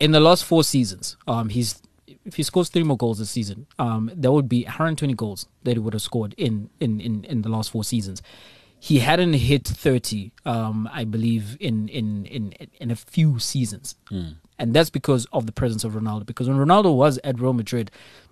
[0.00, 1.80] In the last four seasons, um, he's
[2.24, 5.72] if he scores three more goals this season, um, there would be 120 goals that
[5.72, 8.22] he would have scored in in in, in the last four seasons.
[8.80, 14.36] He hadn't hit 30, um, I believe, in in in in a few seasons, mm.
[14.58, 16.26] and that's because of the presence of Ronaldo.
[16.26, 17.90] Because when Ronaldo was at Real Madrid,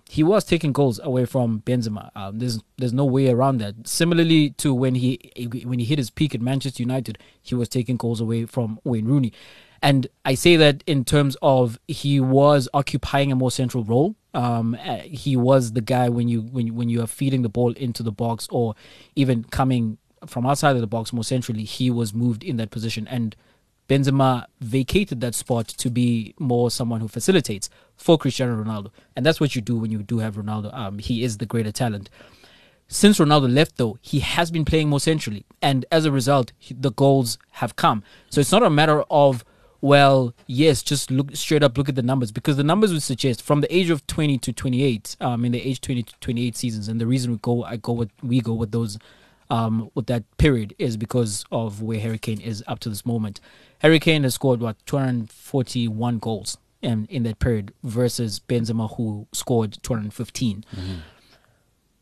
[0.09, 2.11] he was taking goals away from Benzema.
[2.15, 3.87] Um, there's there's no way around that.
[3.87, 5.31] Similarly to when he
[5.65, 9.05] when he hit his peak at Manchester United, he was taking goals away from Wayne
[9.05, 9.33] Rooney.
[9.81, 14.15] And I say that in terms of he was occupying a more central role.
[14.33, 17.73] Um, uh, he was the guy when you when when you are feeding the ball
[17.73, 18.75] into the box or
[19.15, 23.07] even coming from outside of the box more centrally, he was moved in that position.
[23.07, 23.35] And
[23.87, 28.91] Benzema vacated that spot to be more someone who facilitates for Cristiano Ronaldo.
[29.15, 30.73] And that's what you do when you do have Ronaldo.
[30.73, 32.09] Um, he is the greater talent.
[32.89, 35.45] Since Ronaldo left, though, he has been playing more centrally.
[35.61, 38.03] And as a result, he, the goals have come.
[38.29, 39.43] So it's not a matter of,
[39.81, 43.41] well, yes, just look straight up, look at the numbers, because the numbers would suggest
[43.41, 46.87] from the age of 20 to 28, um, in the age 20 to 28 seasons,
[46.87, 48.97] and the reason we go, I go with, we go with those,
[49.49, 53.39] um, with that period is because of where Harry Kane is up to this moment.
[53.79, 59.77] Harry Kane has scored what 241 goals in, in that period versus Benzema who scored
[59.83, 60.65] 215.
[60.75, 60.95] Mm-hmm.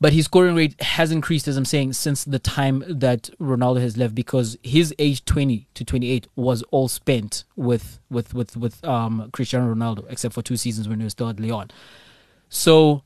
[0.01, 3.95] But his scoring rate has increased, as I'm saying, since the time that Ronaldo has
[3.95, 9.29] left, because his age 20 to 28 was all spent with with with with um,
[9.31, 11.71] Cristiano Ronaldo, except for two seasons when he was still at Lyon.
[12.49, 13.03] So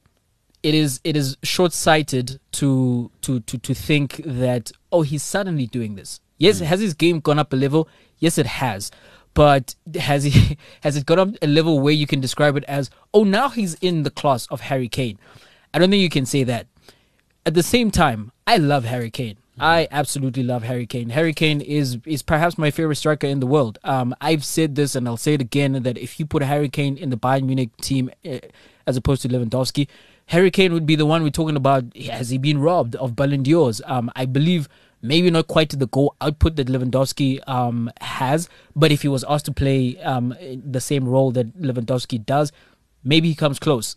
[0.64, 5.68] it is it is short sighted to to to to think that oh he's suddenly
[5.68, 6.20] doing this.
[6.38, 6.66] Yes, mm.
[6.66, 7.88] has his game gone up a level?
[8.18, 8.92] Yes, it has.
[9.34, 12.90] But has he has it gone up a level where you can describe it as,
[13.14, 15.20] oh, now he's in the class of Harry Kane?
[15.74, 16.68] I don't think you can say that.
[17.46, 19.38] At the same time, I love Harry Kane.
[19.62, 21.10] I absolutely love Harry Kane.
[21.10, 23.78] Harry Kane is is perhaps my favorite striker in the world.
[23.84, 26.98] Um, I've said this and I'll say it again that if you put Harry Kane
[26.98, 28.40] in the Bayern Munich team uh,
[28.88, 29.88] as opposed to Lewandowski,
[30.30, 31.86] Harry Kane would be the one we're talking about.
[31.98, 33.82] Has he been robbed of Ballon d'Ors?
[33.86, 34.70] Um, I believe
[35.02, 39.26] maybe not quite to the goal output that Lewandowski um, has, but if he was
[39.28, 42.52] asked to play um, the same role that Lewandowski does,
[43.04, 43.96] maybe he comes close.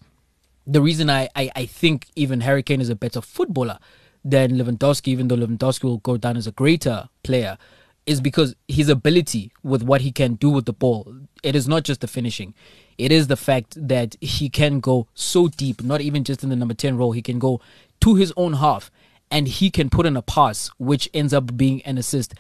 [0.66, 3.79] The reason I, I, I think even Harry Kane is a better footballer
[4.25, 7.59] than Lewandowski, even though Lewandowski will go down as a greater player,
[8.07, 11.14] is because his ability with what he can do with the ball.
[11.42, 12.55] It is not just the finishing.
[12.98, 16.57] It is the fact that he can go so deep, not even just in the
[16.57, 17.12] number 10 role.
[17.12, 17.61] He can go
[18.00, 18.90] to his own half
[19.31, 22.35] and he can put in a pass, which ends up being an assist.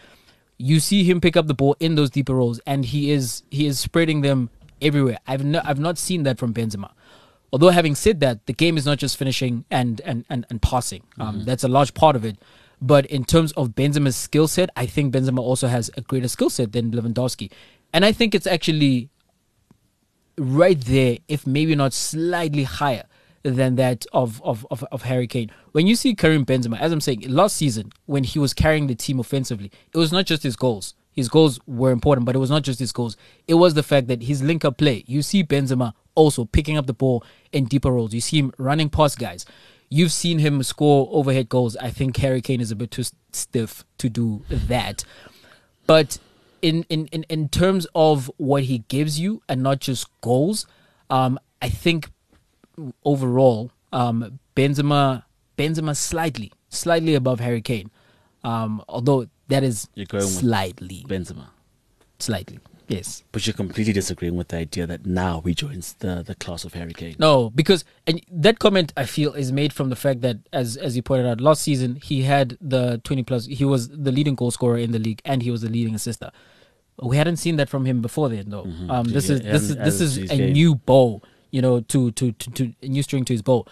[0.58, 3.66] You see him pick up the ball in those deeper roles, and he is he
[3.66, 5.18] is spreading them everywhere.
[5.26, 6.92] I've no, I've not seen that from Benzema.
[7.52, 11.02] Although having said that, the game is not just finishing and and and, and passing.
[11.18, 12.38] Um, That's a large part of it.
[12.80, 16.50] But in terms of Benzema's skill set, I think Benzema also has a greater skill
[16.50, 17.50] set than Lewandowski,
[17.92, 19.08] and I think it's actually
[20.38, 23.04] right there, if maybe not slightly higher
[23.42, 25.50] than that of, of, of, of Harry Kane.
[25.72, 28.94] When you see Karim Benzema, as I'm saying, last season when he was carrying the
[28.94, 30.94] team offensively, it was not just his goals.
[31.12, 33.16] His goals were important, but it was not just his goals.
[33.46, 35.04] It was the fact that his link up play.
[35.06, 38.14] You see Benzema also picking up the ball in deeper roles.
[38.14, 39.44] You see him running past guys.
[39.90, 41.76] You've seen him score overhead goals.
[41.76, 45.04] I think Harry Kane is a bit too stiff to do that.
[45.86, 46.18] But
[46.62, 50.66] in, in, in, in terms of what he gives you and not just goals,
[51.10, 52.10] um, I think
[53.04, 55.24] overall, um, Benzema
[55.58, 57.90] Benzema slightly slightly above Harry Kane.
[58.44, 61.48] Um, although that is You're going with slightly Benzema.
[62.18, 62.58] slightly.
[62.88, 63.22] Yes.
[63.32, 66.74] But you're completely disagreeing with the idea that now he joins the, the class of
[66.74, 67.16] Harry Kane.
[67.18, 70.96] No, because and that comment I feel is made from the fact that as as
[70.96, 73.46] you pointed out, last season he had the twenty plus.
[73.46, 76.32] He was the leading goal scorer in the league, and he was the leading assister.
[77.00, 78.66] We hadn't seen that from him before then, though.
[78.88, 80.52] Um, this Yeah, is this is this is a game.
[80.52, 83.66] new bow, you know, to to to, to a new string to his bow.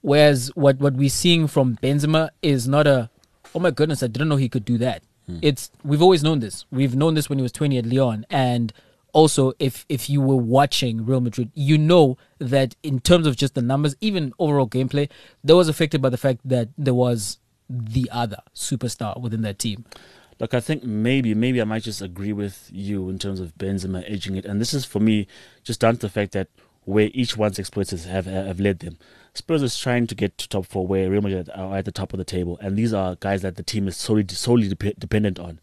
[0.00, 3.08] Whereas what what we're seeing from Benzema is not a,
[3.54, 5.02] oh my goodness, I didn't know he could do that.
[5.40, 6.66] It's we've always known this.
[6.70, 8.74] We've known this when he was twenty at Lyon, and
[9.14, 13.54] also if if you were watching Real Madrid, you know that in terms of just
[13.54, 15.08] the numbers, even overall gameplay,
[15.42, 17.38] that was affected by the fact that there was
[17.70, 19.86] the other superstar within that team.
[20.40, 24.04] Look, I think maybe, maybe I might just agree with you in terms of Benzema
[24.10, 25.26] edging it, and this is for me
[25.62, 26.48] just down to the fact that
[26.84, 28.98] where each one's exploits have have led them.
[29.32, 32.12] Spurs is trying to get to top four, where Real Madrid are at the top
[32.12, 35.38] of the table, and these are guys that the team is solely solely dep- dependent
[35.38, 35.60] on.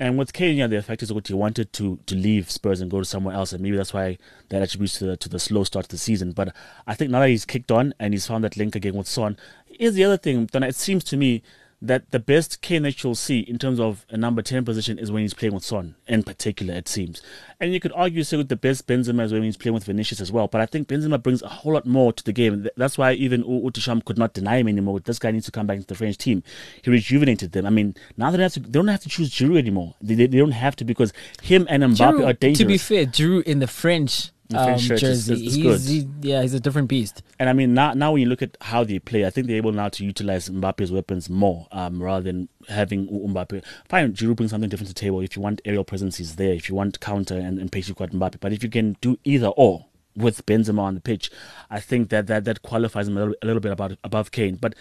[0.00, 2.90] And with Kane, yeah, the fact is what he wanted to to leave Spurs and
[2.90, 5.64] go to somewhere else, and maybe that's why that attributes to the, to the slow
[5.64, 6.32] start to the season.
[6.32, 6.54] But
[6.86, 9.36] I think now that he's kicked on and he's found that link again with Son,
[9.66, 10.48] here's the other thing.
[10.52, 11.42] It seems to me
[11.84, 15.12] that the best Kane that you'll see in terms of a number 10 position is
[15.12, 17.20] when he's playing with Son, in particular, it seems.
[17.60, 20.20] And you could argue, say, with the best Benzema is when he's playing with Vinicius
[20.20, 20.48] as well.
[20.48, 22.66] But I think Benzema brings a whole lot more to the game.
[22.76, 25.00] That's why even Utisham could not deny him anymore.
[25.00, 26.42] This guy needs to come back into the French team.
[26.82, 27.66] He rejuvenated them.
[27.66, 29.94] I mean, now they don't have to, they don't have to choose Giroud anymore.
[30.00, 32.58] They, they, they don't have to because him and Mbappe Giroud, are dangerous.
[32.58, 35.80] to be fair, Giroud in the French, um, shirt is- jersey, is- is he's, good.
[36.22, 37.22] he- yeah, he's a different beast.
[37.38, 39.56] And I mean, now now when you look at how they play, I think they're
[39.56, 43.62] able now to utilize Mbappe's weapons more, um, rather than having Mbappe.
[43.88, 45.20] Fine, Giroud brings something different to the table.
[45.20, 46.52] If you want aerial presence, he's there.
[46.54, 48.40] If you want counter and, and pace, you've got Mbappe.
[48.40, 49.86] But if you can do either or
[50.16, 51.30] with Benzema on the pitch,
[51.70, 54.54] I think that that, that qualifies him a little, a little bit about, above Kane.
[54.56, 54.74] But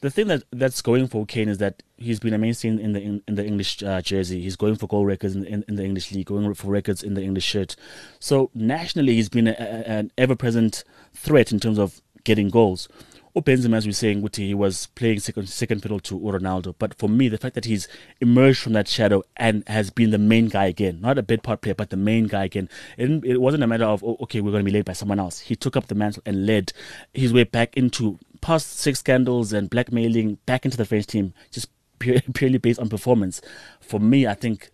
[0.00, 3.00] the thing that that's going for Kane is that he's been a mainstay in the
[3.00, 4.40] in, in the English uh, jersey.
[4.40, 7.14] He's going for goal records in, in, in the English league, going for records in
[7.14, 7.76] the English shirt.
[8.18, 10.84] So nationally, he's been a, a, an ever-present
[11.14, 12.88] threat in terms of getting goals.
[13.32, 16.74] Or Benzema, as we're saying, he was playing second second fiddle to Ronaldo.
[16.78, 17.86] But for me, the fact that he's
[18.20, 21.60] emerged from that shadow and has been the main guy again, not a bit part
[21.60, 24.50] player, but the main guy again, it, it wasn't a matter of, oh, okay, we're
[24.50, 25.40] going to be led by someone else.
[25.40, 26.72] He took up the mantle and led
[27.14, 31.68] his way back into past six scandals and blackmailing back into the French team, just
[31.98, 33.40] purely based on performance.
[33.80, 34.70] For me, I think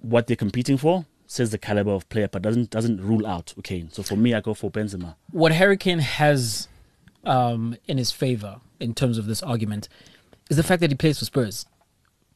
[0.00, 3.90] what they're competing for says the caliber of player, but doesn't doesn't rule out Kane.
[3.90, 5.14] So for me, I go for Benzema.
[5.30, 6.68] what Harry Kane has
[7.24, 9.88] um, in his favor in terms of this argument
[10.50, 11.66] is the fact that he plays for Spurs.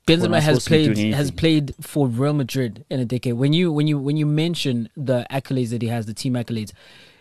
[0.06, 3.34] Benzema has supposed to be played has played for Real Madrid in a decade.
[3.34, 6.72] When you when you when you mention the accolades that he has, the team accolades,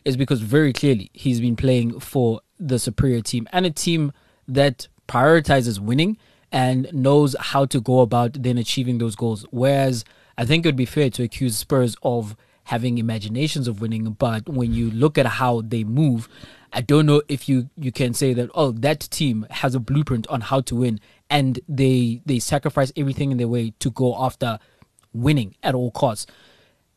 [0.05, 4.13] is because very clearly he's been playing for the superior team and a team
[4.47, 6.17] that prioritizes winning
[6.51, 9.45] and knows how to go about then achieving those goals.
[9.51, 10.05] Whereas
[10.37, 14.47] I think it would be fair to accuse Spurs of having imaginations of winning, but
[14.49, 16.29] when you look at how they move,
[16.73, 20.27] I don't know if you you can say that oh that team has a blueprint
[20.27, 20.99] on how to win
[21.29, 24.59] and they they sacrifice everything in their way to go after
[25.13, 26.27] winning at all costs.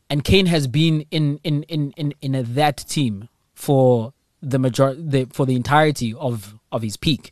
[0.09, 4.95] And Kane has been in in in in, in a, that team for the major
[4.95, 7.31] the, for the entirety of of his peak,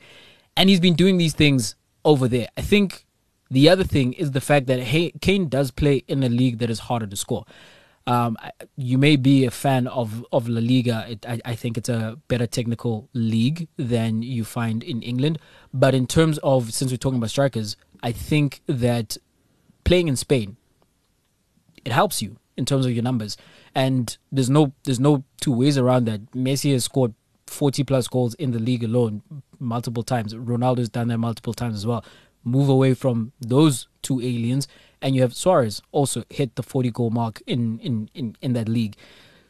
[0.55, 1.75] and he's been doing these things
[2.05, 2.47] over there.
[2.55, 3.05] I think
[3.49, 6.69] the other thing is the fact that hey, Kane does play in a league that
[6.69, 7.45] is harder to score.
[8.05, 8.37] Um,
[8.77, 11.05] you may be a fan of, of La Liga.
[11.09, 15.39] It, I, I think it's a better technical league than you find in England.
[15.73, 19.17] But in terms of, since we're talking about strikers, I think that
[19.83, 20.55] playing in Spain,
[21.83, 23.37] it helps you in terms of your numbers.
[23.75, 26.31] And there's no there's no two ways around that.
[26.31, 27.13] Messi has scored
[27.47, 29.21] 40 plus goals in the league alone
[29.59, 30.33] multiple times.
[30.33, 32.03] Ronaldo's done that multiple times as well.
[32.43, 34.67] Move away from those two aliens,
[35.01, 38.67] and you have Suarez also hit the 40 goal mark in in in, in that
[38.67, 38.95] league.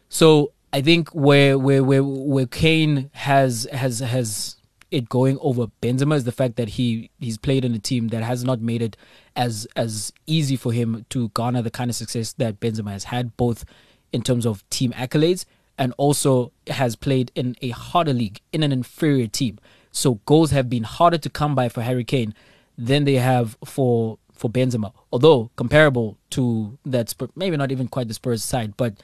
[0.10, 4.57] So I think where where where where Kane has has has
[4.92, 8.24] it going over Benzema is the fact that he he's played in a team that
[8.24, 8.96] has not made it
[9.36, 13.36] as as easy for him to garner the kind of success that Benzema has had,
[13.38, 13.66] both
[14.14, 15.46] in terms of team accolades
[15.78, 19.60] and also has played in a harder league in an inferior team.
[19.92, 22.34] So goals have been harder to come by for Harry Kane
[22.78, 24.94] than they have for for Benzema.
[25.12, 28.96] Although comparable to that, maybe not even quite the Spurs side, but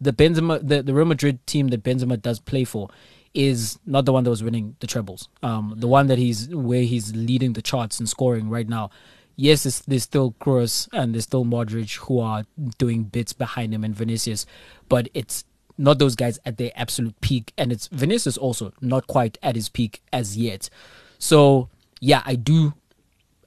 [0.00, 2.90] the Benzema, the, the Real Madrid team that Benzema does play for,
[3.36, 5.28] is not the one that was winning the trebles.
[5.42, 8.90] Um, the one that he's where he's leading the charts and scoring right now.
[9.38, 12.44] Yes, there's still Kroos and there's still Modric who are
[12.78, 14.46] doing bits behind him and Vinicius,
[14.88, 15.44] but it's
[15.76, 19.68] not those guys at their absolute peak, and it's Vinicius also not quite at his
[19.68, 20.70] peak as yet.
[21.18, 21.68] So
[22.00, 22.72] yeah, I do,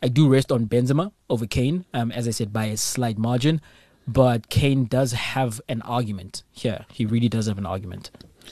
[0.04, 3.60] I do rest on Benzema over Kane, um, as I said by a slight margin,
[4.08, 6.86] but Kane does have an argument here.
[6.94, 8.12] He really does have an argument.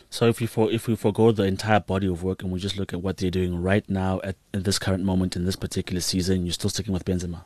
[0.09, 2.77] So if we for, if we forego the entire body of work and we just
[2.77, 6.01] look at what they're doing right now at, at this current moment in this particular
[6.01, 7.43] season, you're still sticking with Benzema.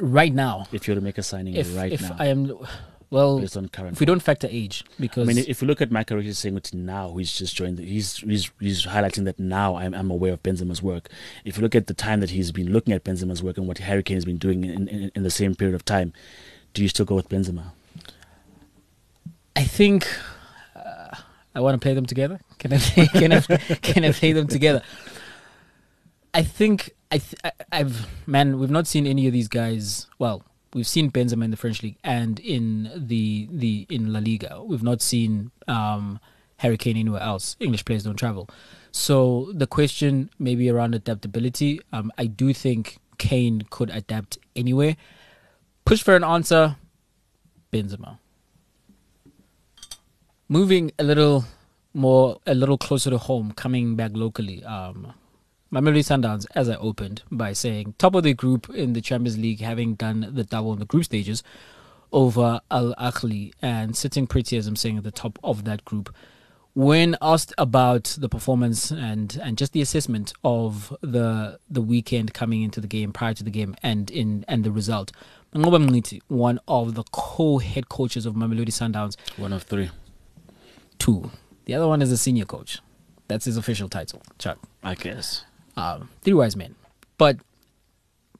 [0.00, 2.52] Right now, If you were to make a signing if right if now, I am,
[3.10, 3.92] well, based on current.
[3.92, 6.74] if we don't factor age, because I mean, if you look at Macaroni saying it
[6.74, 7.76] now, he's just joined.
[7.76, 11.08] The, he's he's he's highlighting that now I'm I'm aware of Benzema's work.
[11.44, 13.78] If you look at the time that he's been looking at Benzema's work and what
[13.78, 16.12] Harry Kane has been doing in, in, in the same period of time,
[16.72, 17.66] do you still go with Benzema?
[19.56, 20.06] I think
[20.74, 21.14] uh,
[21.54, 22.40] I want to play them together.
[22.58, 24.82] Can I play, can I can I play them together?
[26.32, 30.06] I think I th- I- I've man we've not seen any of these guys.
[30.18, 30.42] Well,
[30.72, 34.62] we've seen Benzema in the French league and in the the in La Liga.
[34.64, 36.18] We've not seen um,
[36.58, 37.56] Harry Kane anywhere else.
[37.60, 38.48] English players don't travel,
[38.90, 41.80] so the question maybe around adaptability.
[41.92, 44.96] Um, I do think Kane could adapt anywhere.
[45.84, 46.76] Push for an answer.
[47.72, 48.18] Benzema
[50.48, 51.44] moving a little
[51.92, 55.12] more a little closer to home coming back locally um
[55.74, 59.58] Mamelodi Sundowns, as I opened by saying, top of the group in the Champions League,
[59.60, 61.42] having done the double in the group stages
[62.12, 66.14] over Al Ahly and sitting pretty, as I'm saying, at the top of that group.
[66.74, 72.62] When asked about the performance and, and just the assessment of the the weekend coming
[72.62, 75.10] into the game, prior to the game, and in and the result,
[75.52, 79.90] Manqoba Mngqithi, one of the co-head coaches of Mamelodi Sundowns, One of three,
[80.98, 81.30] two.
[81.64, 82.80] The other one is a senior coach.
[83.28, 84.58] That's his official title, Chuck.
[84.82, 85.44] I guess.
[85.76, 86.74] Um, three wise men.
[87.16, 87.38] But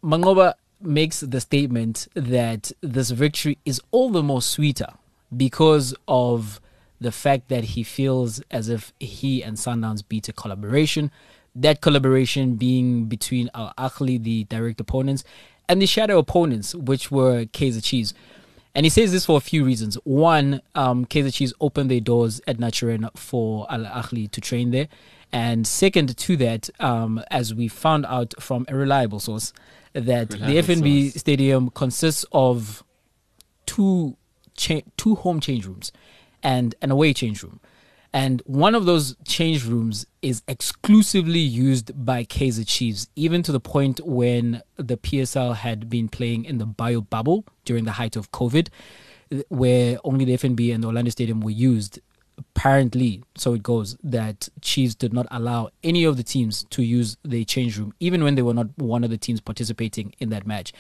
[0.02, 4.88] Manqoba makes the statement that this victory is all the more sweeter
[5.34, 6.60] because of
[7.00, 11.10] the fact that he feels as if he and Sundowns beat a collaboration.
[11.54, 15.24] That collaboration being between Al Ahly, the direct opponents,
[15.68, 18.12] and the shadow opponents, which were Kaizer Chiefs.
[18.74, 19.96] And he says this for a few reasons.
[20.02, 24.88] One, um, Kaizer Chiefs opened their doors at Naturena for Al Ahly to train there.
[25.32, 29.52] And second to that, um, as we found out from a reliable source,
[29.92, 31.20] that the FNB source.
[31.20, 32.82] stadium consists of
[33.66, 34.16] two
[34.56, 35.92] cha- two home change rooms
[36.42, 37.60] and an away change room.
[38.14, 43.58] And one of those change rooms is exclusively used by Kaizer Chiefs, even to the
[43.58, 48.30] point when the PSL had been playing in the bio bubble during the height of
[48.30, 48.68] COVID,
[49.48, 51.98] where only the FNB and the Orlando Stadium were used.
[52.38, 57.16] Apparently, so it goes, that Chiefs did not allow any of the teams to use
[57.24, 60.46] the change room, even when they were not one of the teams participating in that
[60.46, 60.72] match.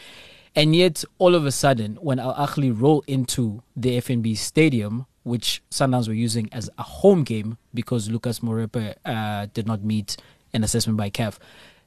[0.54, 5.62] And yet, all of a sudden, when Al Ahly roll into the FNB stadium, which
[5.70, 10.16] Sundowns were using as a home game because Lucas Moripe uh, did not meet
[10.52, 11.38] an assessment by CAF,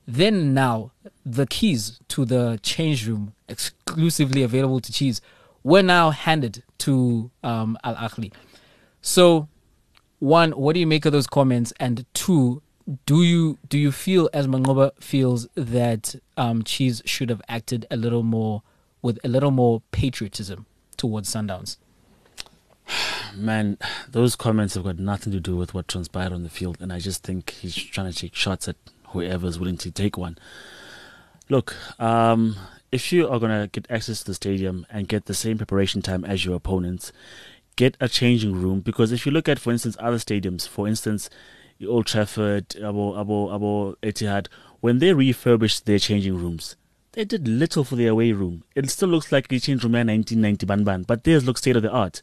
[0.08, 0.92] then now
[1.26, 5.22] the keys to the change room, exclusively available to Chiefs,
[5.64, 8.34] were now handed to um, Al Ahly.
[9.02, 9.48] So,
[10.20, 11.74] one, what do you make of those comments?
[11.80, 12.62] And two,
[13.06, 17.98] do you do you feel as Manqoba feels that um, Chiefs should have acted a
[17.98, 18.64] little more
[19.02, 20.66] with a little more patriotism
[20.96, 21.78] towards Sundowns?
[23.36, 23.78] Man,
[24.10, 27.00] those comments have got nothing to do with what transpired on the field, and I
[27.00, 28.76] just think he's trying to take shots at
[29.10, 30.38] whoever's willing to take one.
[31.50, 32.56] Look, um,
[32.92, 36.02] if you are going to get access to the stadium and get the same preparation
[36.02, 37.12] time as your opponents,
[37.76, 41.30] get a changing room because if you look at, for instance, other stadiums, for instance,
[41.86, 44.48] Old Trafford, Abo, Abo, Abo Etihad,
[44.80, 46.76] when they refurbished their changing rooms,
[47.14, 48.64] they did little for the away room.
[48.76, 51.76] It still looks like they changed room in 1990 ban ban, but theirs looks state
[51.76, 52.22] of the art.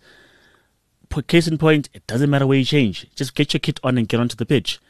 [1.23, 3.07] Case in point, it doesn't matter where you change.
[3.15, 4.81] Just get your kit on and get onto the pitch.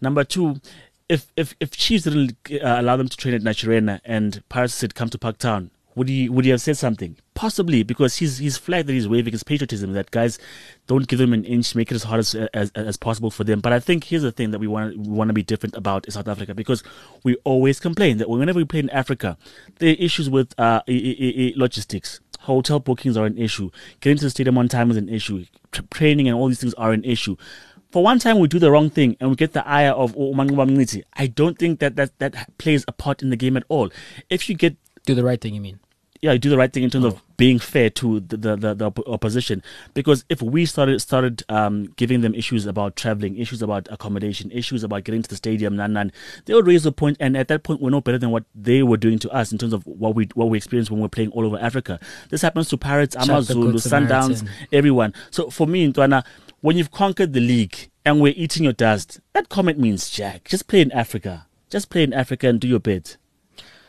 [0.00, 0.60] Number two,
[1.08, 4.94] if if if Chiefs didn't uh, allow them to train at Naturena and Paris said
[4.94, 7.16] come to Parktown, would he would he have said something?
[7.34, 9.92] Possibly, because he's he's flagged that he's waving his patriotism.
[9.94, 10.38] That guys
[10.86, 13.60] don't give them an inch, make it as hard as as, as possible for them.
[13.60, 16.04] But I think here's the thing that we want we want to be different about
[16.06, 16.82] in South Africa because
[17.24, 19.36] we always complain that whenever we play in Africa,
[19.78, 22.20] there are issues with uh, logistics.
[22.54, 23.70] Hotel bookings are an issue.
[24.00, 25.44] Getting to the stadium on time is an issue.
[25.72, 27.36] Tra- training and all these things are an issue
[27.90, 30.32] for one time we do the wrong thing and we get the ire of oh,
[30.34, 33.90] Umanguba I don't think that, that that plays a part in the game at all.
[34.28, 35.80] If you get do the right thing, you mean?
[36.20, 37.08] Yeah, do the right thing in terms oh.
[37.08, 39.62] of being fair to the, the, the, the, opposition.
[39.94, 44.82] Because if we started started um, giving them issues about traveling, issues about accommodation, issues
[44.82, 46.12] about getting to the stadium, nan, nan,
[46.46, 48.82] they would raise a point, and at that point, we're no better than what they
[48.82, 51.08] were doing to us in terms of what we what we experienced when we we're
[51.08, 52.00] playing all over Africa.
[52.30, 55.14] This happens to Pirates, Amazulu, Sundowns, everyone.
[55.30, 56.24] So for me, Ntwana,
[56.60, 60.48] when you've conquered the league and we're eating your dust, that comment means jack.
[60.48, 61.46] Just play in Africa.
[61.70, 63.16] Just play in Africa and do your bit.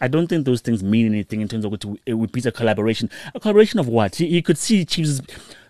[0.02, 2.52] I don't think those things mean anything in terms of what it would be a
[2.52, 3.10] collaboration.
[3.34, 4.20] A collaboration of what?
[4.20, 5.22] You, you could see Chiefs.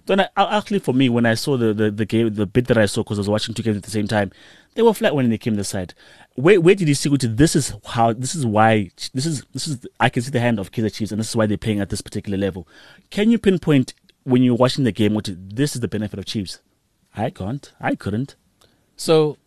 [0.06, 2.78] Don't I, actually, for me, when I saw the, the, the game, the bit that
[2.78, 4.32] I saw, because I was watching two games at the same time,
[4.74, 5.94] they were flat when they came this side.
[6.36, 7.16] Where where did you see?
[7.16, 8.14] This is how.
[8.14, 8.92] This is why.
[9.14, 9.86] This is this is.
[10.00, 11.90] I can see the hand of Kaizer Chiefs, and this is why they're playing at
[11.90, 12.68] this particular level.
[13.10, 15.14] Can you pinpoint when you're watching the game?
[15.14, 16.60] What this is the benefit of Chiefs?
[17.16, 17.72] I can't.
[17.82, 18.36] I couldn't.
[18.96, 19.38] So,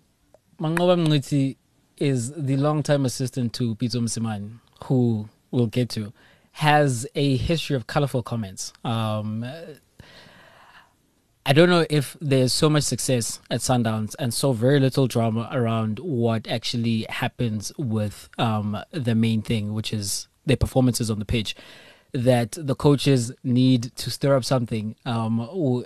[0.60, 1.56] Manqoba Mngqithi
[1.96, 6.12] is the long-time assistant to Pitso Mosimane who we'll get to,
[6.52, 8.72] has a history of colorful comments.
[8.84, 9.44] Um,
[11.44, 15.48] I don't know if there's so much success at Sundowns and so very little drama
[15.52, 21.24] around what actually happens with um, the main thing, which is their performances on the
[21.24, 21.56] pitch,
[22.12, 25.84] that the coaches need to stir up something um,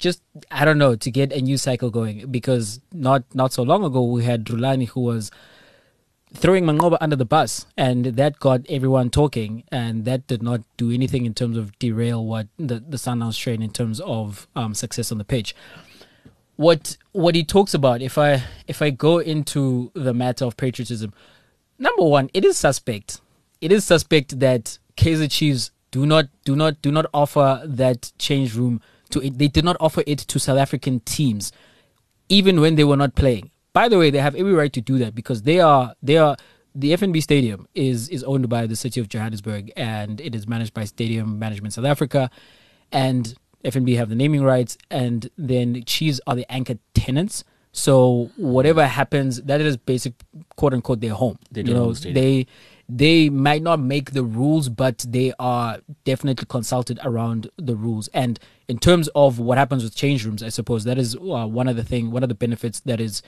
[0.00, 3.84] just I don't know to get a new cycle going because not not so long
[3.84, 5.30] ago we had Rulani who was
[6.34, 10.90] throwing Manqoba under the bus, and that got everyone talking, and that did not do
[10.90, 15.10] anything in terms of derail what the the Sundowns train in terms of um, success
[15.10, 15.54] on the pitch.
[16.56, 21.12] What what he talks about, if I if I go into the matter of patriotism,
[21.78, 23.20] number one, it is suspect.
[23.60, 28.54] It is suspect that Kaizer Chiefs do not do not do not offer that change
[28.54, 29.38] room to it.
[29.38, 31.52] They did not offer it to South African teams,
[32.28, 34.98] even when they were not playing by the way, they have every right to do
[34.98, 36.36] that because they are they are
[36.74, 40.74] the FNB Stadium is is owned by the city of Johannesburg and it is managed
[40.74, 42.30] by Stadium Management South Africa,
[42.92, 47.44] and FNB have the naming rights, and then Chiefs are the anchor tenants.
[47.72, 50.14] So whatever happens, that is basic
[50.56, 51.38] quote unquote their home.
[51.52, 52.46] They you know, they
[52.88, 58.08] they might not make the rules, but they are definitely consulted around the rules.
[58.08, 61.68] And in terms of what happens with change rooms, I suppose that is uh, one
[61.68, 63.22] of the thing, one of the benefits that is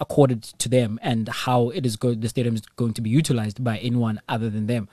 [0.00, 3.62] accorded to them and how it is going the stadium is going to be utilized
[3.62, 4.88] by anyone other than them.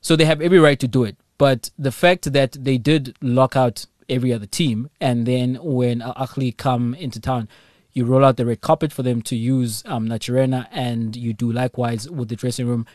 [0.00, 1.16] So they have every right to do it.
[1.38, 6.14] But the fact that they did lock out every other team and then when Al
[6.14, 7.48] Ahly come into town
[7.92, 11.50] you roll out the red carpet for them to use um, Naturena and you do
[11.50, 12.86] likewise with the dressing room.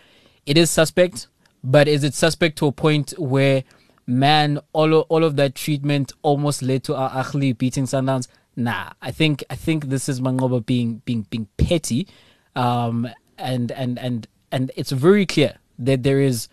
[0.46, 1.28] It is suspect
[1.64, 3.64] but is it suspect to a point where
[4.08, 8.92] man all of, all of that treatment almost led to Al Ahly beating Sundowns nah.
[9.02, 12.08] I think I think this is Manqoba being being being petty,
[12.56, 16.48] um, and and and and it's very clear that there is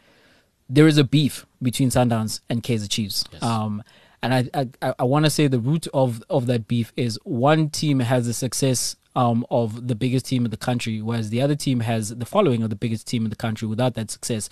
[0.68, 3.24] there is a beef between Sundowns and Kaizer Chiefs.
[3.32, 3.42] Yes.
[3.42, 3.82] Um,
[4.22, 7.70] and I I, I want to say the root of of that beef is one
[7.70, 11.56] team has the success um, of the biggest team in the country, whereas the other
[11.56, 14.48] team has the following of the biggest team in the country without that success,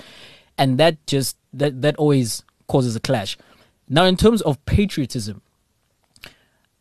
[0.59, 3.37] and that just that that always causes a clash.
[3.89, 5.43] Now, in terms of patriotism,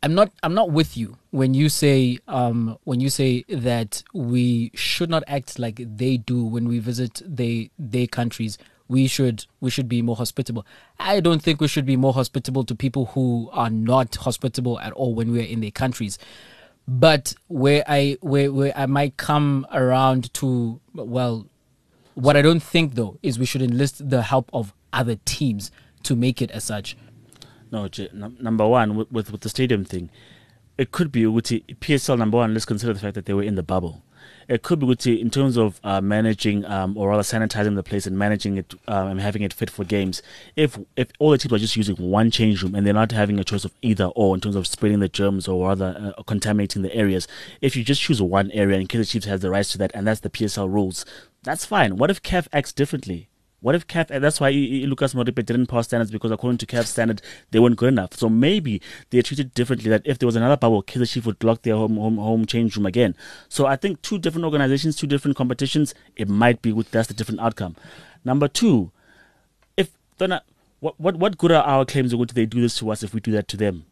[0.02, 4.70] I'm not I'm not with you when you say um, when you say that we
[4.74, 8.58] should not act like they do when we visit they their countries.
[8.88, 10.64] We should we should be more hospitable.
[11.00, 14.92] I don't think we should be more hospitable to people who are not hospitable at
[14.92, 16.18] all when we're in their countries.
[16.86, 21.46] But where I where where I might come around to well,
[22.14, 25.72] what I don't think though is we should enlist the help of other teams
[26.04, 26.96] to make it as such
[28.12, 30.10] no, number one with, with, with the stadium thing,
[30.78, 32.52] it could be PSL number one.
[32.52, 34.02] Let's consider the fact that they were in the bubble.
[34.48, 38.16] It could be in terms of uh, managing um, or rather sanitizing the place and
[38.16, 40.22] managing it um, and having it fit for games.
[40.54, 43.40] If if all the teams are just using one change room and they're not having
[43.40, 46.82] a choice of either or in terms of spreading the germs or rather uh, contaminating
[46.82, 47.26] the areas,
[47.60, 50.06] if you just choose one area and Kaizer Chiefs has the rights to that and
[50.06, 51.04] that's the PSL rules,
[51.42, 51.96] that's fine.
[51.96, 53.28] What if CAF acts differently?
[53.60, 57.22] What if CAF, that's why Lucas Moripe didn't pass standards because according to CAF standard,
[57.50, 58.14] they weren't good enough.
[58.14, 61.62] So maybe they're treated differently that if there was another bubble, Kaizer Chief would lock
[61.62, 63.16] their home, home, home change room again.
[63.48, 67.14] So I think two different organizations, two different competitions, it might be, with that's the
[67.14, 67.76] different outcome.
[68.24, 68.92] Number two,
[69.76, 70.40] if then uh,
[70.80, 73.20] what, what, what good are our claims would they do this to us if we
[73.20, 73.86] do that to them?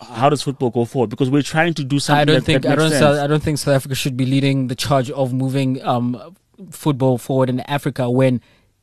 [0.00, 1.08] How does football go forward?
[1.08, 2.90] Because we're trying to do something I don't that, think that I don't.
[2.90, 6.36] South, I don't think South Africa should be leading the charge of moving um,
[6.70, 8.40] football forward in Africa when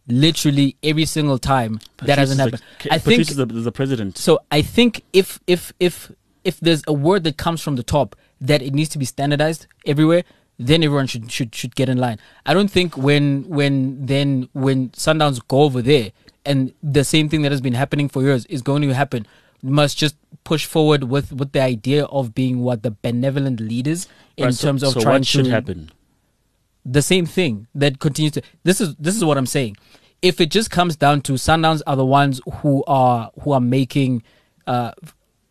[0.08, 2.62] literally every single time that hasn't happened.
[2.84, 4.18] the- I think Patrice is the, the president.
[4.18, 4.40] so.
[4.52, 6.12] I think if if if
[6.44, 9.66] if there's a word that comes from the top that it needs to be standardized
[9.86, 10.24] everywhere,
[10.60, 12.20] then everyone should should should get in line.
[12.46, 16.12] I don't think when when then when Sundowns go over there
[16.46, 19.26] and the same thing that has been happening for years is going to happen.
[19.64, 24.46] Must just push forward with with the idea of being what the benevolent leaders in
[24.46, 25.92] Right, so- terms of so trying what should to happen?
[26.86, 29.78] The same thing that continues to this is this is what I'm saying.
[30.22, 34.24] If it just comes down to Sundowns are the ones who are who are making
[34.68, 34.92] uh,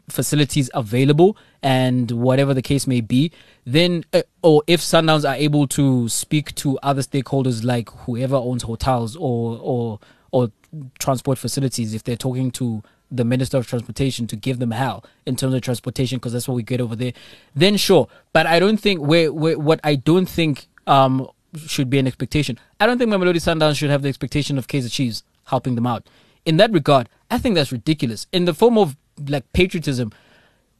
[0.09, 3.33] facilities available and whatever the case may be,
[3.65, 8.63] then uh, or if Sundowns are able to speak to other stakeholders like whoever owns
[8.63, 9.99] hotels or or
[10.31, 10.51] or
[10.99, 15.37] transport facilities, if they're talking to the Minister of Transportation to give them hell in
[15.37, 17.13] terms of transportation because that's what we get over there,
[17.55, 18.09] then sure.
[18.33, 21.29] But I don't think where, where what I don't think um
[21.67, 22.59] should be an expectation.
[22.81, 26.09] I don't think Mamelodi Sundowns should have the expectation of Kaizer Chiefs helping them out.
[26.45, 28.27] In that regard, I think that's ridiculous.
[28.33, 28.97] In the form of
[29.29, 30.13] like patriotism,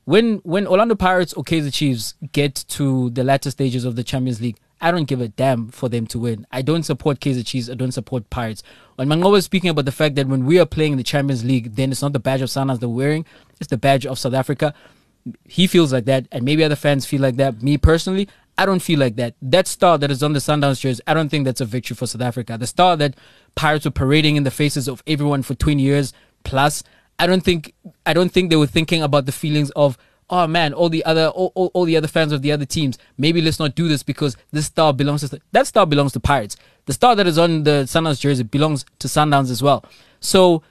[0.05, 4.41] when when Orlando Pirates or Kaizer Chiefs get to the latter stages of the Champions
[4.41, 6.47] League, I don't give a damn for them to win.
[6.53, 7.71] I don't support Kaizer Chiefs.
[7.71, 8.63] I don't support Pirates.
[8.97, 11.45] When Mango was speaking about the fact that when we are playing in the Champions
[11.45, 13.25] League, then it's not the badge of Sundowns they're wearing,
[13.61, 14.75] it's the badge of South Africa.
[15.49, 17.63] He feels like that, and maybe other fans feel like that.
[17.63, 19.35] Me personally, I don't feel like that.
[19.43, 22.07] That star that is on the Sundowns jersey, I don't think that's a victory for
[22.07, 22.57] South Africa.
[22.57, 23.17] The star that
[23.55, 26.13] Pirates were parading in the faces of everyone for 20 years
[26.45, 26.85] plus,
[27.19, 27.75] I don't think
[28.07, 29.99] I don't think they were thinking about the feelings of
[30.31, 32.99] oh man, all the other all, all, all the other fans of the other teams.
[33.19, 36.57] Maybe let's not do this because this star belongs to that star belongs to Pirates.
[36.87, 39.85] The star that is on the Sundowns jersey belongs to Sundowns as well.
[40.21, 40.63] So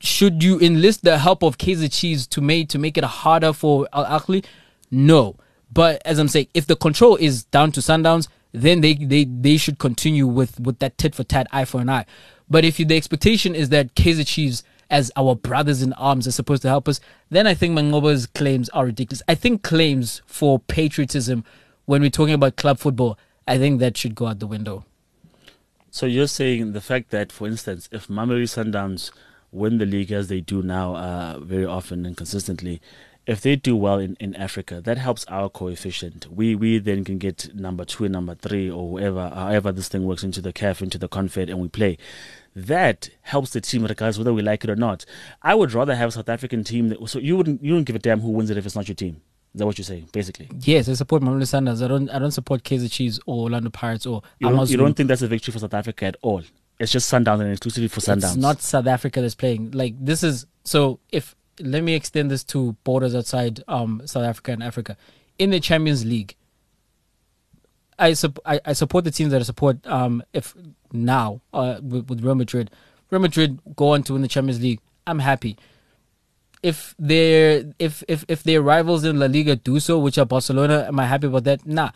[0.00, 3.88] should you enlist the help of Kaizer Chiefs to make to make it harder for
[3.92, 4.44] Al Ahly?
[4.90, 5.36] No.
[5.72, 9.56] But as I'm saying, if the control is down to Sundowns, then they, they, they
[9.56, 12.06] should continue with, with that tit for tat, eye for an eye.
[12.48, 16.32] But if you, the expectation is that Kaizer Chiefs, as our brothers in arms, are
[16.32, 16.98] supposed to help us,
[17.28, 19.22] then I think Manqoba's claims are ridiculous.
[19.28, 21.44] I think claims for patriotism,
[21.84, 24.84] when we're talking about club football, I think that should go out the window.
[25.90, 29.10] So you're saying the fact that, for instance, if Mamelodi Sundowns
[29.52, 32.80] win the league as they do now, uh, very often and consistently,
[33.28, 36.26] if they do well in, in Africa, that helps our coefficient.
[36.30, 40.24] We we then can get number two number three or whoever, however this thing works
[40.24, 41.98] into the CAF, into the Confed, and we play.
[42.56, 45.04] That helps the team regardless whether we like it or not.
[45.42, 46.88] I would rather have a South African team.
[46.88, 48.88] That, so you wouldn't you don't give a damn who wins it if it's not
[48.88, 49.20] your team.
[49.54, 50.48] Is that what you're saying, basically?
[50.60, 51.84] Yes, I support Mamelodi Sundowns.
[51.84, 54.94] I don't I don't support Kaizer Chiefs or Orlando Pirates or You don't, you don't
[54.94, 56.42] think that's a victory for South Africa at all?
[56.78, 58.24] It's just Sundowns and exclusively for Sundowns.
[58.24, 59.72] It's not South Africa that's playing.
[59.72, 61.00] Like this is so.
[61.12, 64.96] If let me extend this to borders outside um, South Africa and Africa,
[65.38, 66.34] in the Champions League,
[67.98, 69.84] I, I I support the teams that I support.
[69.86, 70.54] Um, if
[70.92, 72.70] now uh, with, with Real Madrid,
[73.10, 75.56] Real Madrid go on to win the Champions League, I'm happy.
[76.62, 80.86] If their if if if their rivals in La Liga do so, which are Barcelona,
[80.88, 81.66] am I happy about that?
[81.66, 81.90] Nah.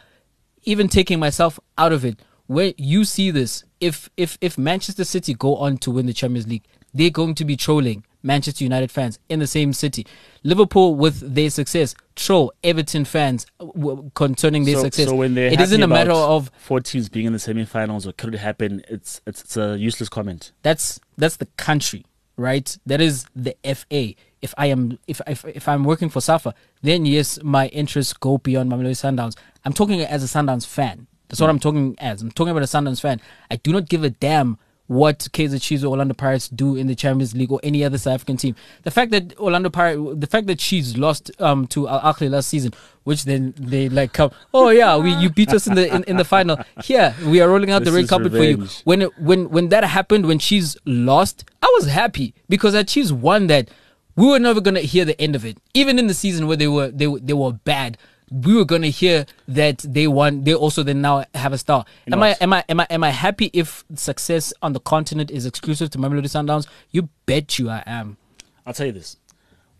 [0.65, 5.35] Even taking myself out of it, where you see this, if if if Manchester City
[5.35, 9.19] go on to win the Champions League, they're going to be trolling Manchester United fans
[9.29, 10.07] in the same city.
[10.43, 15.09] Liverpool with their success troll Everton fans uh, w- concerning their so, success.
[15.09, 18.35] So when it isn't a matter of four teams being in the semi-finals or could
[18.35, 18.83] it happen?
[18.89, 20.53] It's it's, it's a useless comment.
[20.63, 22.05] that's that's the country,
[22.37, 22.77] right?
[22.87, 24.15] That is the FA.
[24.41, 28.39] If I am if if, if I'm working for Safa, then yes, my interests go
[28.39, 29.37] beyond Mamelodi Sundowns.
[29.65, 31.07] I'm talking as a Sundowns fan.
[31.29, 32.21] That's what I'm talking as.
[32.21, 33.21] I'm talking about a Sundowns fan.
[33.51, 34.59] I do not give a damn
[34.93, 38.15] what Kaizer Chiefs or Orlando Pirates do in the Champions League or any other South
[38.15, 38.55] African team.
[38.83, 42.49] The fact that Orlando Pirates, the fact that Chiefs lost um, to Al Ahly last
[42.49, 42.73] season,
[43.05, 46.17] which then they like come, oh yeah, we you beat us in the in, in
[46.17, 46.59] the final.
[46.85, 48.57] Here we are rolling out the red carpet for you.
[48.85, 53.13] When it, when when that happened, when Chiefs lost, I was happy because that Chiefs
[53.13, 53.71] won that.
[54.15, 55.57] We were never gonna hear the end of it.
[55.73, 57.97] Even in the season where they were they were- they were bad,
[58.33, 60.45] we were gonna hear that they won.
[60.45, 61.85] They also then now have a star.
[62.11, 65.45] am I am I am I am I happy if success on the continent is
[65.45, 66.67] exclusive to Mamelodi Sundowns?
[66.91, 68.17] You bet you I am.
[68.65, 69.17] I'll tell you this: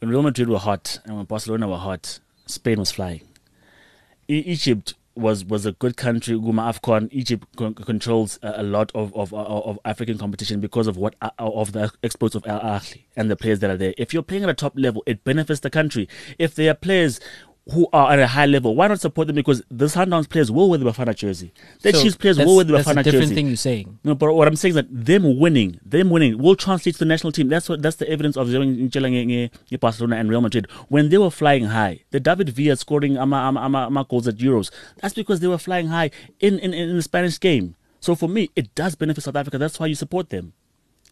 [0.01, 3.23] when Real Madrid were hot and when Barcelona were hot, Spain was flying.
[4.29, 6.35] E- Egypt was was a good country.
[6.37, 10.97] Guma Afcon, Egypt con- controls a, a lot of, of of African competition because of
[10.97, 13.95] what uh, of the exports of Al Ahly and the players that are there.
[13.97, 16.09] If you're playing at a top level, it benefits the country.
[16.39, 17.21] If there are players
[17.71, 19.37] who are at a high level, why not support them?
[19.37, 21.53] Because the Sundowns players will wear the Bafana jersey.
[21.81, 23.35] The So Chiefs players will wear the That's a different jersey.
[23.37, 23.99] thing you're saying.
[24.03, 27.05] No, but what I'm saying is that them winning, them winning will translate to the
[27.05, 27.49] national team.
[27.49, 28.49] That's what that's the evidence of
[29.81, 30.67] Barcelona and Real Madrid.
[30.89, 34.37] When they were flying high, the David Villa scoring ama, ama, ama, ama goals at
[34.37, 36.11] Euros, that's because they were flying high
[36.41, 37.77] in, in, in the Spanish game.
[38.01, 39.59] So for me, it does benefit South Africa.
[39.59, 40.53] That's why you support them.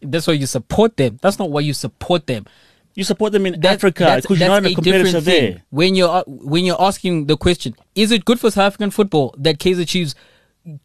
[0.01, 1.19] That's why you support them.
[1.21, 2.45] That's not why you support them.
[2.93, 5.63] You support them in That- Africa because you're not that's a competitor there.
[5.69, 9.33] When you're uh, when you're asking the question, is it good for South African football
[9.37, 10.15] that Kaizer Chiefs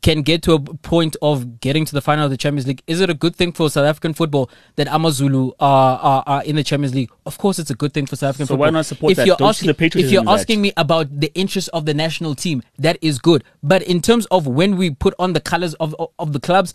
[0.01, 2.83] can get to a point of getting to the final of the Champions League?
[2.87, 6.57] Is it a good thing for South African football that Amazulu are, are, are in
[6.57, 7.11] the Champions League?
[7.27, 8.67] Of course, it's a good thing for South African So football.
[8.69, 9.27] So why not support if that?
[9.27, 12.97] You're Don't asking, if you're asking me about the interest of the national team, that
[13.03, 13.45] is good.
[13.63, 16.73] But in terms of when we put on the colors of of, of the clubs,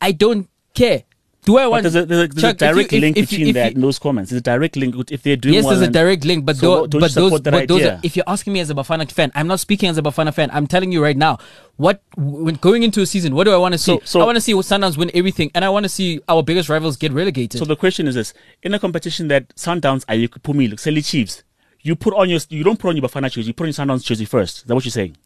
[0.00, 1.04] I don't care.
[1.44, 3.00] Do I But want there's a, there's a, there's Chuck, a if you- direct if-
[3.00, 4.30] link if between if that you- and those comments.
[4.30, 4.94] There's a direct link.
[5.10, 7.14] If they're doing Yes, well there's a direct link, but So tho- don't you but
[7.14, 7.94] those, support that but those idea?
[7.94, 10.34] are, if you're asking me as a Bafana fan, I'm not speaking as a Bafana
[10.34, 10.50] fan.
[10.52, 11.38] I'm telling you right now,
[11.76, 13.92] what when going into a season, what do I want to see?
[13.92, 16.42] So- so- I want to see Sundowns win everything, and I want to see our
[16.42, 17.58] biggest rivals get relegated.
[17.58, 21.08] So the question is this: In a competition that Sundowns are you put me Selly
[21.08, 21.44] Chiefs,
[21.82, 23.74] you put on your you don't put on your Bafana jersey, you put on your
[23.86, 24.58] Sundowns jersey first.
[24.58, 25.16] Is that what you're saying?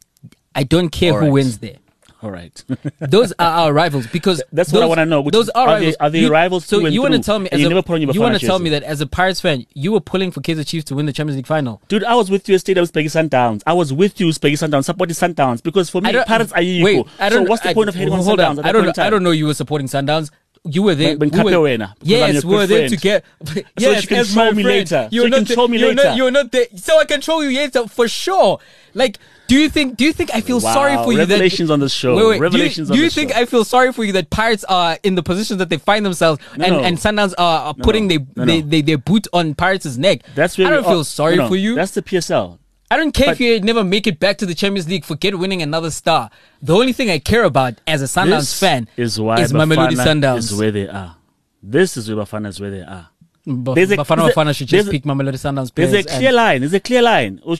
[0.54, 1.32] I don't care All who right.
[1.32, 1.76] wins there.
[2.22, 2.64] All right.
[3.00, 5.86] Those are our rivals because That's what I wanna know, which Those are, are they-
[5.86, 5.96] rivals.
[6.00, 7.70] are they You- rivals So you want to tell me as you a,
[8.12, 10.66] you want to tell me that as a Pirates fan, you were pulling for Kaizer
[10.66, 11.82] Chiefs to win the Champions League final.
[11.88, 13.62] Dude, I was with you at Stadium Spaghetti Sundowns.
[13.66, 16.84] I was with you, Spaghetti Sundowns, supporting Sundowns because for me, Pirates are equal.
[17.04, 17.46] Wait, I don't.
[17.46, 18.60] so what's the I- point of hating on Sundowns on.
[18.60, 18.84] I don't.
[18.86, 18.92] Know.
[19.04, 19.30] I don't know.
[19.32, 20.30] You were supporting Sundowns.
[20.64, 21.16] You were there.
[21.16, 23.24] Ben we were- wena, yes, we were there to get.
[23.44, 24.66] So yes, you can troll me friend.
[24.78, 25.08] later.
[25.10, 26.16] You're So you not can troll me you're Not, later.
[26.16, 28.60] you're not there, so I can troll you later for sure.
[28.94, 29.18] Like,
[29.53, 29.96] do you think?
[29.96, 31.18] Do you think I feel Wow, sorry for you?
[31.18, 32.16] revelations that, on the show.
[32.16, 32.40] Wait, wait.
[32.40, 33.38] Revelations do you, do you think show.
[33.38, 36.40] I feel sorry for you that Pirates are in the positions that they find themselves,
[36.57, 36.80] No, and no.
[36.82, 38.16] and Sundowns are, are putting no.
[38.34, 38.80] their, they, no.
[38.82, 40.22] their boot on Pirates' neck?
[40.34, 41.74] That's where I don't feel sorry no, no, for you.
[41.74, 42.59] That's the PSL.
[42.90, 45.05] I don't care But- if you never make it back to the Champions League.
[45.05, 46.30] Forget winning another star.
[46.62, 50.38] The only thing I care about as a Sundowns fan is why is Mamelodi Sundowns.
[50.38, 51.16] is where they are.
[51.62, 53.09] This is where Bafana is where they are.
[53.45, 56.61] But There's a- Bafana Bafana should just pick Mamelodi Sundowns There's a clear line.
[56.61, 57.40] There's a clear line.
[57.45, 57.55] There's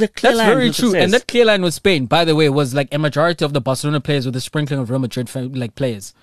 [0.00, 0.46] a clear That's line.
[0.48, 0.72] very true.
[0.90, 1.04] success.
[1.04, 3.60] And that clear line with Spain, by the way, was like a majority of the
[3.60, 6.14] Barcelona players with a sprinkling of Real Madrid like players.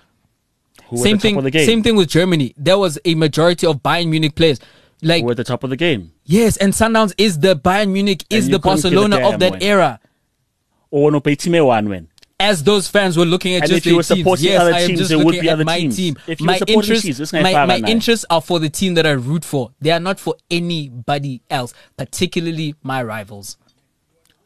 [0.88, 1.36] Who Same at the top thing.
[1.38, 1.66] of the game.
[1.66, 2.52] Same thing with Germany.
[2.58, 4.60] There was a majority of Bayern Munich players.
[5.02, 6.12] Like Who were at the top of the game.
[6.24, 10.00] yes, and Sundowns is the Bayern Munich is the Barcelona the of that damn era.
[10.90, 12.08] Or no pay one win.
[12.38, 15.10] As those fans were looking at And just their teams, yes, I am teams, just
[15.12, 15.96] looking at my teams.
[15.96, 16.16] team.
[16.26, 19.70] If my interests, gonna my, my interests are for the team that I root for.
[19.80, 23.56] They are not for anybody else, particularly my rivals.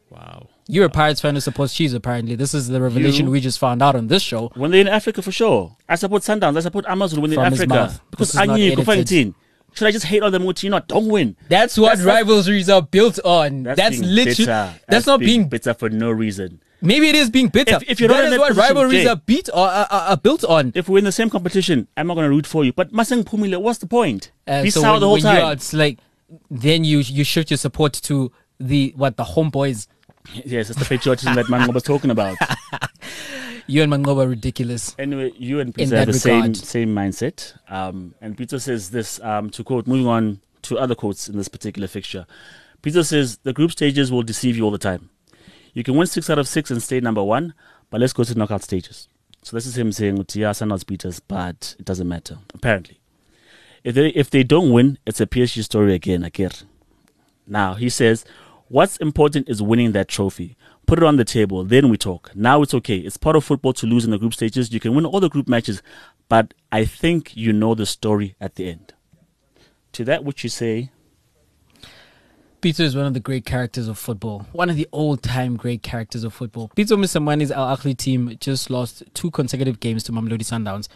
[0.09, 0.47] Wow.
[0.67, 2.35] You're a Pirates fan who supports Chiefs, apparently.
[2.35, 4.51] This is the revelation You- we just found out on this show.
[4.55, 5.75] When they're in Africa for sure.
[5.89, 6.55] I support Sundowns.
[6.57, 7.99] I support Amazon when they're in Africa.
[8.09, 9.33] Because I knew you.
[9.73, 11.35] Should I just hate on them when you not don't win?
[11.47, 13.63] That's what That's not- rivalries are built on.
[13.63, 14.73] That's, being literally bitter.
[14.87, 16.61] that's, not being, bitter for no reason.
[16.81, 17.75] Maybe it is being bitter.
[17.75, 19.09] If- if you're not that in is what position, rivalries Jay.
[19.09, 20.71] are beat or are, are, are built on.
[20.75, 22.73] If we're in the same competition, I'm not going to root for you.
[22.73, 24.31] But Masang Pumile, what's the point?
[24.47, 25.45] Uh, Be so sour when, the whole time.
[25.45, 25.99] are, it's like
[26.49, 29.87] then you you shift your support to the what the homeboys.
[30.45, 32.37] Yes, it's the patriotism that Mango was talking about.
[33.67, 34.95] You and Manqoba are ridiculous.
[34.99, 36.57] Anyway, you and Peter have the same regard.
[36.57, 37.53] same mindset.
[37.71, 41.47] Um, and Peter says this um, to quote, moving on to other quotes in this
[41.47, 42.25] particular fixture.
[42.81, 45.09] Peter says the group stages will deceive you all the time.
[45.73, 47.53] You can win six out of six and stay number one,
[47.89, 49.07] but let's go to knockout stages.
[49.43, 52.37] So this is him saying, yeah, Sundowns beat us, but it doesn't matter.
[52.53, 52.99] Apparently,
[53.83, 56.21] if they if they don't win, it's a PSG story again.
[56.21, 56.63] Akir.
[57.47, 58.23] Now he says,
[58.67, 60.55] what's important is winning that trophy.
[60.85, 62.31] Put it on the table, then we talk.
[62.35, 62.97] Now it's okay.
[62.97, 64.73] It's part of football to lose in the group stages.
[64.73, 65.81] You can win all the group matches,
[66.27, 68.93] but I think you know the story at the end.
[69.93, 70.91] To that, which you say,
[72.61, 74.45] Peter is one of the great characters of football.
[74.51, 76.71] One of the old-time great characters of football.
[76.75, 80.87] Pitso Mosimane's Al Ahly team just lost two consecutive games to Mamelodi Sundowns,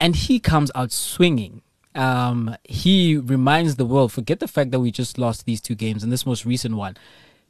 [0.00, 1.60] and he comes out swinging.
[1.94, 4.10] Um, he reminds the world.
[4.10, 6.96] Forget the fact that we just lost these two games and this most recent one.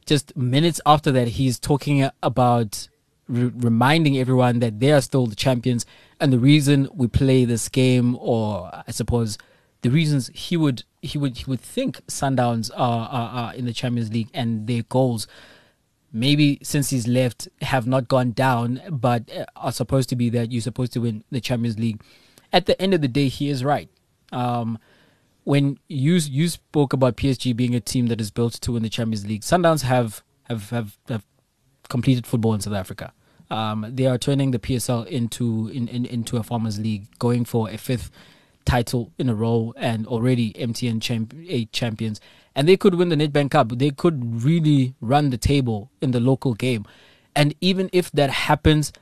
[0.05, 2.89] Just minutes after that, he's talking about
[3.29, 5.85] re- reminding everyone that they are still the champions,
[6.19, 9.37] and the reason we play this game, or I suppose
[9.85, 13.71] the reasons he would he would he would think Sundowns are, are, are in the
[13.71, 15.27] Champions League and their goals
[16.11, 20.59] maybe since he's left have not gone down but are supposed to be that you're
[20.59, 22.01] supposed to win the Champions League
[22.51, 23.87] at the end of the day he is right
[24.31, 24.79] um,
[25.43, 28.89] when you you spoke about PSG being a team that is built to win the
[28.89, 31.23] Champions League Sundowns have have have, have
[31.89, 33.13] completed football in South Africa.
[33.51, 37.69] Um, they are turning the PSL into in, in, into a farmers league, going for
[37.69, 38.09] a fifth
[38.65, 42.19] title in a row, and already MTN champ- eight champions.
[42.55, 43.69] And they could win the Nedbank Cup.
[43.69, 46.85] They could really run the table in the local game.
[47.35, 48.93] And even if that happens,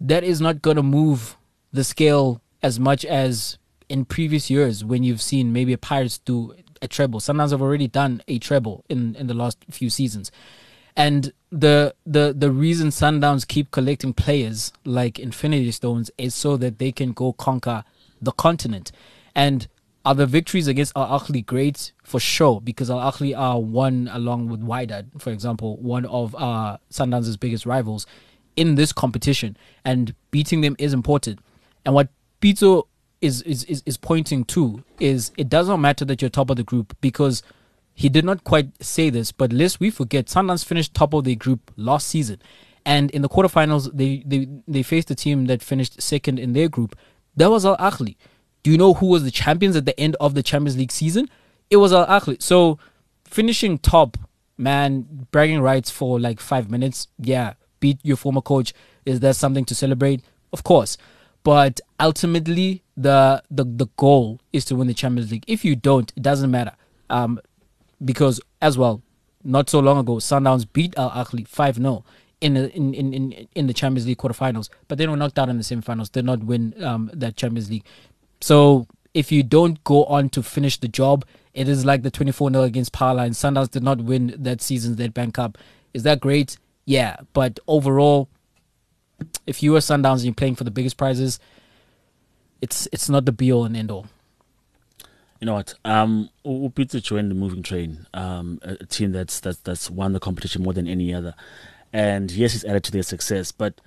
[0.00, 1.36] that is not going to move
[1.72, 3.58] the scale as much as
[3.88, 7.20] in previous years when you've seen maybe a Pirates do a treble.
[7.20, 10.30] Sometimes I've already done a treble in, in the last few seasons.
[10.96, 16.78] And the the the reason Sundowns keep collecting players like Infinity Stones is so that
[16.78, 17.84] they can go conquer
[18.20, 18.92] the continent.
[19.34, 19.68] And
[20.04, 21.92] are the victories against Al Ahly great?
[22.02, 26.78] For sure, because Al Ahly are one along with Wydad, for example, one of uh,
[26.90, 28.06] Sundowns' biggest rivals
[28.56, 29.56] in this competition.
[29.84, 31.40] And beating them is important.
[31.84, 32.08] And what
[32.40, 32.84] Pitso
[33.20, 36.62] is, is, is, is pointing to is it doesn't matter that you're top of the
[36.62, 37.42] group because
[37.94, 41.34] he did not quite say this, but lest we forget, Sundowns finished top of the
[41.34, 42.40] group last season.
[42.86, 46.68] And in the quarterfinals, they, they, they faced a team that finished second in their
[46.68, 46.96] group.
[47.38, 48.16] That was Al Ahly.
[48.64, 51.30] Do you know who was the champions at the end of the Champions League season?
[51.70, 52.42] It was Al Ahly.
[52.42, 52.80] So
[53.24, 54.16] finishing top,
[54.56, 57.06] man, bragging rights for like five minutes.
[57.16, 58.74] Yeah, beat your former coach.
[59.06, 60.20] Is there something to celebrate?
[60.52, 60.98] Of course.
[61.44, 65.44] But ultimately, the the the goal is to win the Champions League.
[65.46, 66.72] If you don't, it doesn't matter.
[67.08, 67.40] Um,
[68.04, 69.00] because as well,
[69.44, 72.04] not so long ago, Sundowns beat Al Ahly five 0
[72.40, 75.48] in, the, in in in in the Champions League quarterfinals, but they were knocked out
[75.48, 76.10] in the semifinals.
[76.10, 77.84] Did not win um, that Champions League.
[78.40, 81.24] So if you don't go on to finish the job,
[81.54, 84.96] it is like the 24 0 against Parla and Sundowns did not win that season's
[85.08, 85.58] Bank Cup.
[85.92, 86.56] Is that great?
[86.84, 88.28] Yeah, but overall,
[89.46, 91.40] if you are Sundowns and you're playing for the biggest prizes,
[92.60, 94.06] it's it's not the be all and end all.
[95.40, 95.74] You know what?
[95.84, 100.20] Um, Upitsu joined the moving train, um, a, a team that's that's that's won the
[100.20, 101.34] competition more than any other,
[101.92, 103.52] and yes, it's added to their success.
[103.52, 103.80] But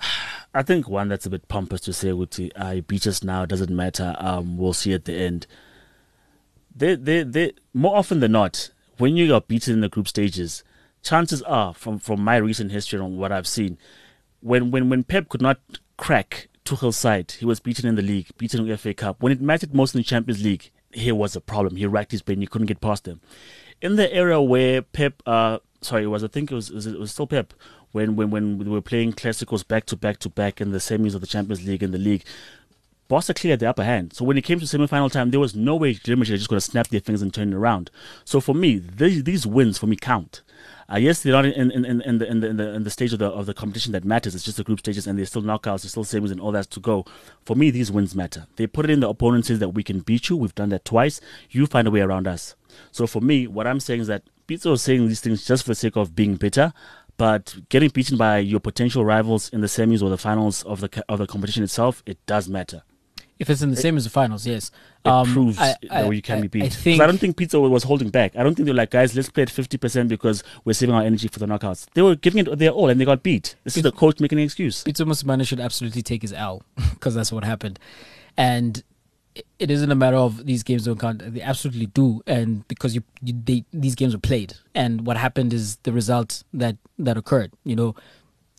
[0.54, 3.44] I think one that's a bit pompous to say, "Uti, I beat us now.
[3.44, 4.14] Doesn't matter.
[4.18, 5.46] Um, we'll see at the end."
[6.76, 7.52] They, they, they.
[7.72, 10.64] More often than not, when you are beaten in the group stages,
[11.02, 13.78] chances are, from from my recent history and what I've seen,
[14.40, 15.60] when when when Pep could not
[15.96, 19.22] crack Tuchel's side, he was beaten in the league, beaten in the FA Cup.
[19.22, 21.76] When it mattered most in the Champions League, here was a problem.
[21.76, 22.40] He racked his brain.
[22.40, 23.20] He couldn't get past them.
[23.80, 26.86] In the era where Pep, uh, sorry, it was I think it was it was,
[26.86, 27.54] it was still Pep
[27.92, 31.14] when when when we were playing classicals back to back to back in the semis
[31.14, 32.24] of the Champions League and the league.
[33.06, 34.14] Barca cleared the upper hand.
[34.14, 36.56] So when it came to semi-final time, there was no way Real Madrid just going
[36.56, 37.90] to snap their fingers and turn it around.
[38.24, 40.40] So for me, these, these wins for me count.
[40.90, 42.90] Uh, yes, they're not in, in, in, in, the, in, the, in, the, in the
[42.90, 44.34] stage of the, of the competition that matters.
[44.34, 46.70] It's just the group stages, and there's still knockouts, there's still semis, and all that
[46.70, 47.04] to go.
[47.44, 48.46] For me, these wins matter.
[48.56, 50.36] They put it in the opponent says that we can beat you.
[50.36, 51.20] We've done that twice.
[51.50, 52.54] You find a way around us.
[52.90, 55.70] So for me, what I'm saying is that Pitso is saying these things just for
[55.70, 56.72] the sake of being bitter.
[57.16, 61.04] But getting beaten by your potential rivals in the semis or the finals of the
[61.08, 62.82] of the competition itself, it does matter.
[63.38, 64.70] If it's in the same as the finals, yes.
[65.04, 66.62] It Um, proves I- that you can I- be beat.
[66.64, 68.34] I think I don't think Pitso was holding back.
[68.36, 71.28] I don't think they're like, guys, let's play at 50% because we're saving our energy
[71.28, 71.86] for the knockouts.
[71.94, 73.54] They were giving it their all and they got beat.
[73.64, 74.82] This is the coach making an excuse.
[74.84, 76.62] Pitso Mosimane should absolutely take his L
[76.94, 77.78] because that's what happened.
[78.36, 78.82] And
[79.58, 81.22] it- isn't a matter of these games don't count.
[81.34, 82.22] They absolutely do.
[82.26, 84.54] And because you, you they, these games were played.
[84.74, 87.52] And what happened is the result that, that occurred.
[87.64, 87.94] You know,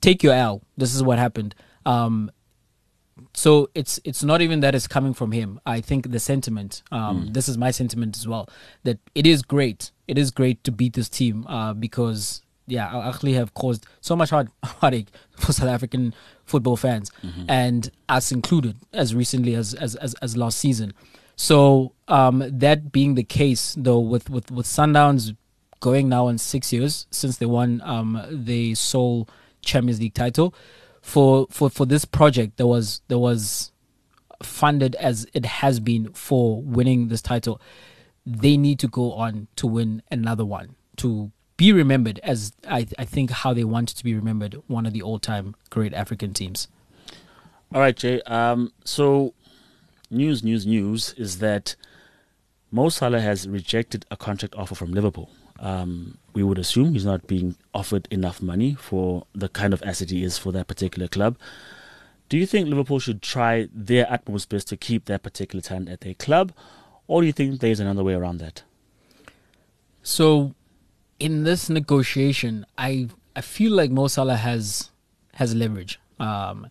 [0.01, 0.61] take your L.
[0.77, 1.55] This is what happened.
[1.85, 2.31] Um,
[3.33, 5.59] so it's it's not even that it's coming from him.
[5.65, 8.49] I think the sentiment, um, this is my sentiment as well,
[8.83, 9.91] that it is great.
[10.07, 14.15] It is great to beat this team uh, because yeah, Al Ahly have caused so
[14.15, 15.07] much heart, heartache
[15.37, 16.13] for South African
[16.45, 17.11] football fans,
[17.47, 20.93] and us included, as recently as as as, as last season.
[21.35, 25.35] So um, that being the case, though, with with with Sundowns
[25.79, 29.27] going now on six years since they won um, the sole
[29.61, 30.55] Champions League title,
[31.01, 33.71] for for for this project there was there was
[34.41, 37.61] funded as it has been for winning this title
[38.25, 43.05] they need to go on to win another one to be remembered as I, I
[43.05, 46.67] think how they want to be remembered one of the all-time great african teams
[47.73, 48.21] All right, Jay.
[48.21, 49.33] Um, so,
[50.09, 51.75] news, news, news is that
[52.71, 55.29] Mo Salah has rejected a contract offer from Liverpool.
[55.59, 60.11] Um, we would assume he's not being offered enough money for the kind of asset
[60.11, 61.37] he is for that particular club.
[62.29, 66.01] Do you think Liverpool should try their utmost best to keep that particular talent at
[66.01, 66.51] their club,
[67.07, 68.63] or do you think there's another way around that?
[70.03, 70.53] so
[71.19, 74.89] in this negotiation i i feel like Mo Salah has
[75.33, 76.67] has leverage um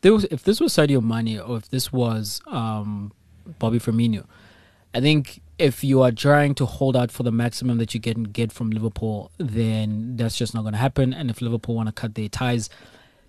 [0.00, 3.12] if, was, if this was Sadio Mane or if this was um
[3.58, 4.24] Bobby Firmino
[4.94, 8.24] I think if you are trying to hold out for the maximum that you can
[8.24, 11.12] get from Liverpool, then that's just not going to happen.
[11.12, 12.70] And if Liverpool want to cut their ties,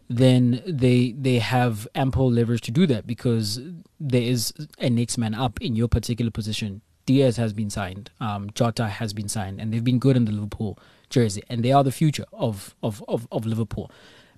[0.10, 3.62] then they they have ample leverage to do that because
[4.00, 6.82] there is a next man up in your particular position.
[7.10, 10.32] Diaz has been signed, um, Jota has been signed, and they've been good in the
[10.32, 10.78] Liverpool
[11.10, 13.90] jersey, and they are the future of of of, of Liverpool.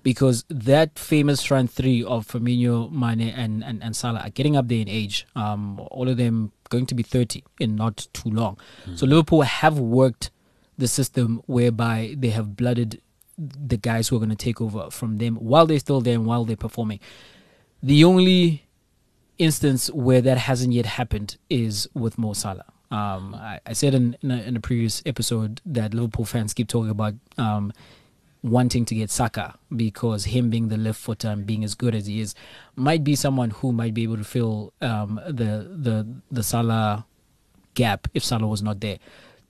[0.02, 4.68] Because that famous front three of Firmino, Mane, and, and, and Salah are getting up
[4.68, 5.26] there in age.
[5.36, 8.58] Um, all of them going to be 30 in not too long.
[8.96, 10.32] So Liverpool have worked
[10.76, 13.00] the system whereby they have blooded
[13.38, 16.26] the guys who are going to take over from them while they're still there and
[16.26, 16.98] while they're performing.
[17.80, 18.66] The only
[19.42, 22.64] instance where that hasn't yet happened is with Mo Salah.
[22.90, 26.68] Um, I, I said in in a, in a previous episode that Liverpool fans keep
[26.68, 27.72] talking about um,
[28.42, 32.06] wanting to get Saka because him being the left footer and being as good as
[32.06, 32.34] he is
[32.76, 35.52] might be someone who might be able to fill um, the
[35.86, 37.06] the the Salah
[37.74, 38.98] gap if Salah was not there.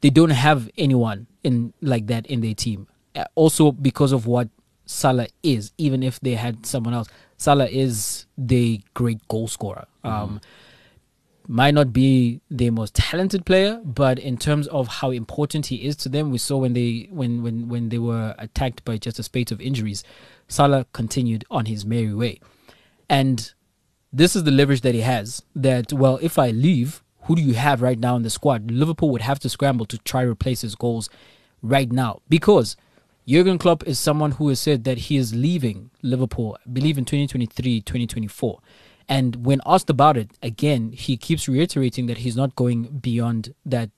[0.02, 2.86] They don't have anyone in like that in their team.
[3.16, 4.48] Uh, Also because of what
[4.86, 9.86] Salah is, even if they had someone else, Salah is the great goal scorer.
[10.04, 10.40] Um,
[11.48, 15.96] might not be the most talented player, but in terms of how important he is
[15.96, 19.22] to them, we saw when they when when when they were attacked by just a
[19.22, 20.04] spate of injuries,
[20.48, 22.40] Salah continued on his merry way,
[23.08, 23.52] and
[24.12, 25.42] this is the leverage that he has.
[25.54, 28.70] That well, if I leave, who do you have right now in the squad?
[28.70, 31.10] Liverpool would have to scramble to try replace his goals
[31.60, 32.76] right now because
[33.26, 37.04] Jurgen Klopp is someone who has said that he is leaving Liverpool, I believe in
[37.04, 38.60] 2023, 2024.
[39.08, 43.90] And when asked about it, again, he keeps reiterating that he's not going beyond that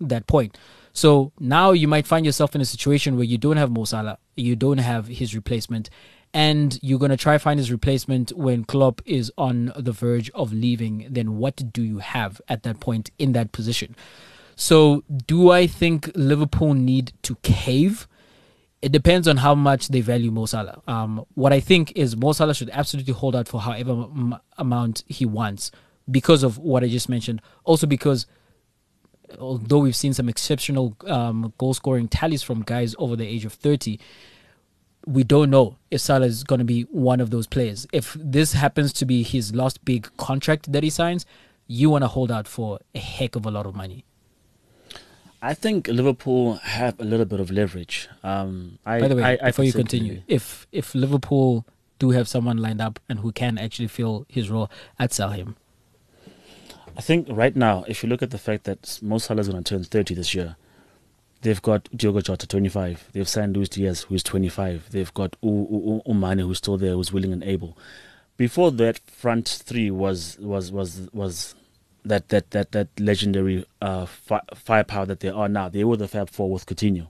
[0.00, 0.58] that point.
[0.92, 4.18] So now you might find yourself in a situation where you don't have Mo Salah,
[4.36, 5.88] you don't have his replacement,
[6.34, 10.52] and you're going to try find his replacement when Klopp is on the verge of
[10.52, 11.06] leaving.
[11.10, 13.94] Then what do you have at that point in that position?
[14.56, 18.06] So do I think Liverpool need to cave?
[18.82, 20.82] It depends on how much they value Mo Salah.
[20.88, 25.04] Um, what I think is Mo Salah should absolutely hold out for however m- amount
[25.06, 25.70] he wants
[26.10, 27.40] because of what I just mentioned.
[27.64, 28.26] Also because
[29.38, 33.52] although we've seen some exceptional um, goal scoring tallies from guys over the age of
[33.52, 34.00] 30,
[35.06, 37.86] we don't know if Salah is going to be one of those players.
[37.92, 41.24] If this happens to be his last big contract that he signs,
[41.68, 44.04] you want to hold out for a heck of a lot of money.
[45.44, 48.08] I think Liverpool have a little bit of leverage.
[48.22, 51.66] Um, I, By the way, I, I before you continue, if if Liverpool
[51.98, 54.70] do have someone lined up and who can actually fill his role,
[55.00, 55.56] I'd sell him.
[56.96, 59.62] I think right now, if you look at the fact that Mo Salah is going
[59.64, 60.56] to turn 30 this year,
[61.40, 63.08] they've got Diogo Jota, 25.
[63.12, 64.90] They've signed Luis Diaz, who's 25.
[64.90, 67.76] They've got U- U- U- Umane, who's still there, who's willing and able.
[68.36, 71.54] Before that front three was was was was
[72.04, 75.68] that that that that legendary uh, fi- firepower that they are now.
[75.68, 77.08] They were the Fab Four with Coutinho,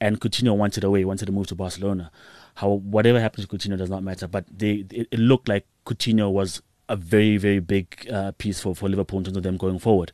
[0.00, 2.10] and Coutinho wanted away, wanted to move to Barcelona.
[2.56, 6.30] How whatever happened to Coutinho does not matter, but they it, it looked like Coutinho
[6.30, 9.78] was a very very big uh, piece for for Liverpool in terms of them going
[9.78, 10.12] forward.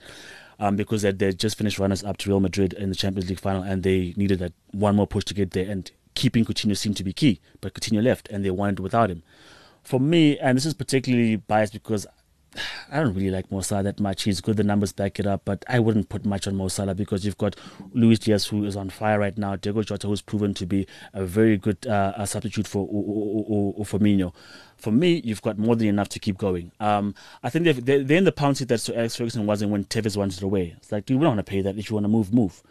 [0.60, 3.40] Um, because they they just finished runners up to Real Madrid in the Champions League
[3.40, 5.68] final, and they needed that one more push to get there.
[5.68, 9.24] And keeping Coutinho seemed to be key, but Coutinho left, and they wanted without him.
[9.82, 12.06] For me, and this is particularly biased because
[12.90, 14.22] I don't really like Mo Salah that much.
[14.24, 16.94] He's good, the numbers back it up, but I wouldn't put much on Mo Salah
[16.94, 17.56] because you've got
[17.92, 21.24] Luis Diaz who is on fire right now, Diego Jota who's proven to be a
[21.24, 24.32] very good uh, a substitute for U- U- U- U- Firmino.
[24.76, 26.72] For me, you've got more than enough to keep going.
[26.80, 29.70] Um, I think they've, they're, they're in the pound seat that Sir Alex Ferguson wasn't
[29.70, 30.74] when Tevez wanted it away.
[30.76, 31.78] It's like, dude, we don't want to pay that.
[31.78, 32.62] If you want to move, move.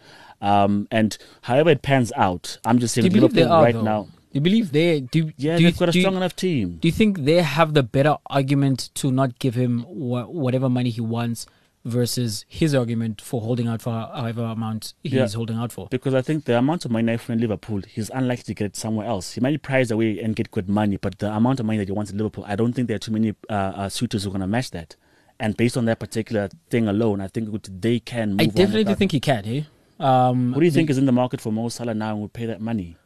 [0.42, 3.82] Um, and however it pans out, I'm just saying you Liverpool right though?
[3.82, 4.08] now.
[4.34, 5.32] You believe they do?
[5.38, 6.78] Yeah, do they've got a you- strong enough team.
[6.82, 10.90] Do you think they have the better argument to not give him wha- whatever money
[10.90, 11.46] he wants
[11.86, 15.28] versus his argument for holding out for however amount he's Yeah.
[15.36, 15.88] holding out for?
[15.92, 19.06] Because I think the amount of money I in Liverpool, he's unlikely to get somewhere
[19.08, 19.34] else.
[19.34, 21.88] He might be priced away and get good money, but the amount of money that
[21.88, 24.30] he wants in Liverpool, I don't think there are too many uh, uh, suitors who
[24.30, 24.96] are going to match that.
[25.40, 27.50] And based on that particular thing alone, I think
[27.82, 29.46] they can move I definitely think he can.
[29.46, 29.62] Eh?
[30.00, 32.34] Um, Who do you think is in the market for Mo Salah now and would
[32.34, 32.98] pay that money?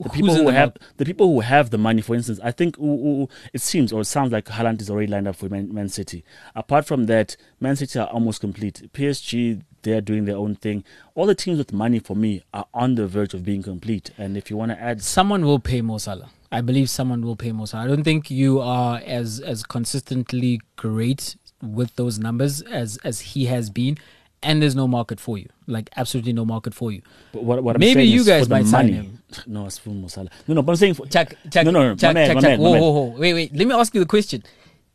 [0.00, 2.78] The people who the have the people who have the money, for instance, I think
[2.78, 5.48] ooh, ooh, ooh, it seems or it sounds like Haaland is already lined up for
[5.48, 6.24] Man, Man City.
[6.54, 8.90] Apart from that, Man City are almost complete.
[8.92, 10.82] PSG, they're doing their own thing.
[11.14, 14.10] All the teams with money for me are on the verge of being complete.
[14.18, 16.30] And if you want to add, someone will pay Mo Salah.
[16.50, 17.84] I believe someone will pay Mo Salah.
[17.84, 23.46] I don't think you are as as consistently great with those numbers as as he
[23.46, 23.98] has been,
[24.42, 25.48] and there's no market for you.
[25.66, 27.02] Like absolutely no market for you.
[27.32, 29.22] but what, what I'm Maybe you guys might sign him.
[29.46, 30.30] No, it's for Mo Salah.
[30.46, 32.42] No, no, but I'm saying for Chuck, Chuck, no, no, no, Chuck, man, Chuck, Chuck.
[32.42, 33.18] man, my Whoa, whoa, whoa.
[33.18, 33.54] Wait, wait.
[33.56, 34.42] Let me ask you the question.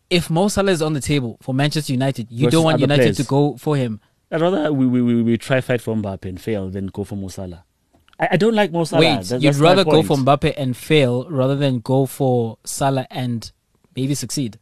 [0.10, 2.82] If Mo Salah is on the table for Manchester United, you Versus don't want other
[2.84, 3.18] United players.
[3.18, 4.00] to go for him
[4.32, 7.16] I'd rather we, we, we, we try fight for Mbappe and fail than go for
[7.16, 7.64] Mo Salah.
[8.20, 9.02] I, I don't like Mo Salah.
[9.02, 13.08] Wait, That- you'd that's rather go for Mbappe and fail rather than go for Salah
[13.10, 13.50] and
[13.95, 14.60] maybe succeed.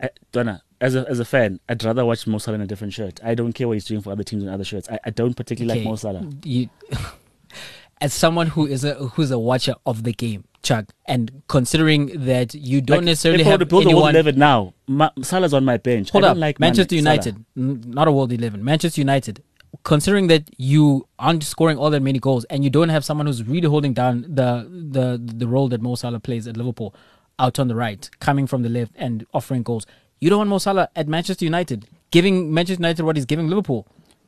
[0.00, 2.92] I, Donna, as a as a fan, I'd rather watch Mo Salah in a different
[2.92, 3.20] shirt.
[3.24, 4.88] I don't care what he's doing for other teams in other shirts.
[4.90, 6.30] I, I don't particularly Okay, like Mo Salah.
[6.44, 6.68] You,
[8.00, 12.54] as someone who is a who's a watcher of the game, Chuck, and considering that
[12.54, 14.14] you don't Like, necessarily if I have to build a world anyone.
[14.14, 16.10] eleven now, Ma- Salah's on my bench.
[16.10, 18.64] Hold I up, like Manchester Mane- United, n- not a world eleven.
[18.64, 19.42] Manchester United.
[19.84, 23.44] Considering that you aren't scoring all that many goals and you don't have someone who's
[23.44, 26.94] really holding down the the the role that Mo Salah plays at Liverpool,
[27.38, 29.84] out on the right, coming from the left and offering goals,
[30.20, 33.86] you don't want Mo Salah at Manchester United, giving Manchester United what he's giving Liverpool.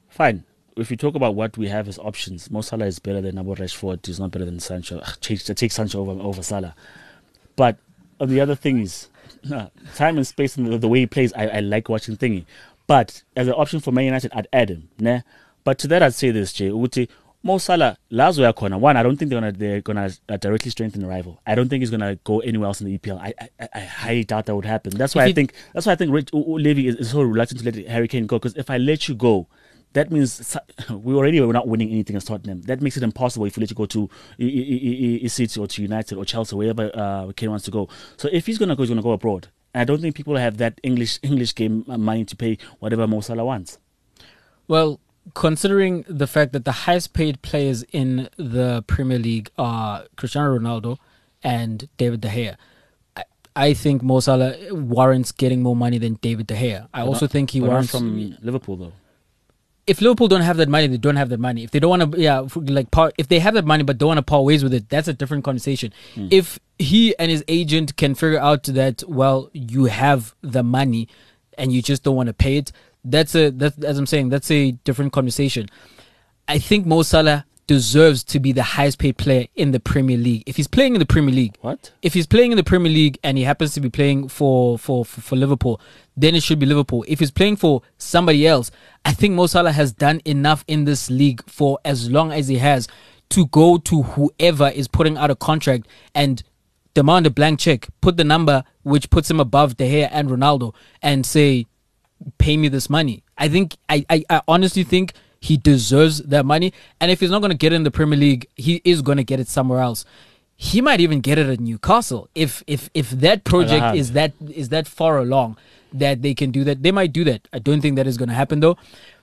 [0.09, 0.45] Fine.
[0.77, 3.55] If you talk about what we have as options, Mo Salah is better than Abu
[3.55, 4.07] Rashford.
[4.07, 5.03] He's not better than Sancho.
[5.21, 6.75] Take, take Sancho over, over Salah.
[7.57, 7.77] But
[8.21, 9.09] uh, the other thing is,
[9.97, 12.45] time and space and the, the way he plays, I, I like watching thingy.
[12.87, 14.89] But as an option for Man United, I'd add him.
[14.99, 15.23] Né?
[15.65, 16.67] But to that, I'd say this, Jay.
[16.67, 17.09] Uti,
[17.43, 18.79] Mo Salah, Lazo Yakona.
[18.79, 21.41] One, I don't think they're gonna they're gonna uh, directly strengthen the rival.
[21.47, 23.19] I don't think he's gonna go anywhere else in the EPL.
[23.19, 24.93] I I, I highly doubt that would happen.
[24.97, 27.61] That's why If I think that's why I think Rich Levy is, is so reluctant
[27.61, 28.39] to let Harry Kane go.
[28.39, 29.47] Because if I let you go,
[29.95, 30.55] that means
[30.91, 32.61] we already were not winning anything as Tottenham.
[32.63, 35.59] That makes it impossible if we let you go to E- E- E- E- City
[35.59, 37.89] or to United or Chelsea, wherever uh, Kane wants to go.
[38.19, 39.49] So if he's gonna go, he's gonna go abroad.
[39.73, 43.07] And I don't think people have that English English game uh, money to pay whatever
[43.07, 43.79] Mo Salah wants.
[44.69, 45.01] Well,
[45.35, 50.99] considering the fact that the highest paid players in the Premier League are Cristiano Ronaldo
[51.43, 52.57] and David De Gea,
[53.17, 53.25] I,
[53.57, 56.89] I think Mo Salah warrants getting more money than David De Gea.
[56.93, 58.93] I also But think he not warrants from Liverpool though.
[59.87, 61.65] if Liverpool don't have that money, they don't have that money.
[61.65, 64.09] If they don't want to, yeah, like part, if they have that money but don't
[64.09, 65.93] want to part ways with it, that's a different conversation.
[66.15, 66.29] Hmm.
[66.31, 71.09] If he and his agent can figure out that, well, you have the money
[71.59, 72.73] and you just don't want to pay it,
[73.05, 75.69] that's a that's as I'm saying, that's a different conversation.
[76.49, 80.43] I think Mo Salah deserves to be the highest paid player in the Premier League.
[80.45, 81.93] If he's playing in the Premier League, What?
[82.03, 85.05] if he's playing in the Premier League and he happens to be playing for, for,
[85.05, 85.81] for, for Liverpool,
[86.17, 87.05] then it should be Liverpool.
[87.07, 88.73] If he's playing for somebody else,
[89.05, 92.59] I think Mo Salah has done enough in this league for as long as he
[92.59, 92.89] has
[93.29, 96.43] to go to whoever is putting out a contract and
[96.95, 100.75] demand a blank check, put the number which puts him above De Gea and Ronaldo,
[101.03, 101.67] and say,
[102.39, 103.23] pay me this money.
[103.39, 106.73] I think I, I, I honestly think he deserves that money.
[107.01, 109.17] And if he's not going to get it in the Premier League, he is going
[109.19, 110.05] to get it somewhere else.
[110.57, 114.69] He might even get it at Newcastle if if if that project is that is
[114.69, 115.57] that far along
[115.95, 116.83] that they can do that.
[116.83, 117.49] They might do that.
[117.53, 118.77] I don't think that is going to happen though.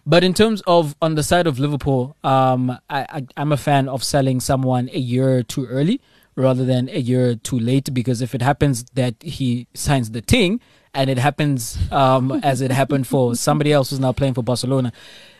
[0.03, 3.87] But in terms of on the side of Liverpool, um, I, I I'm a fan
[3.87, 6.01] of selling someone a year too early
[6.35, 10.59] rather than a year too late because if it happens that he signs the ting
[10.93, 14.91] and it happens um, as it happened for somebody else who's now playing for Barcelona,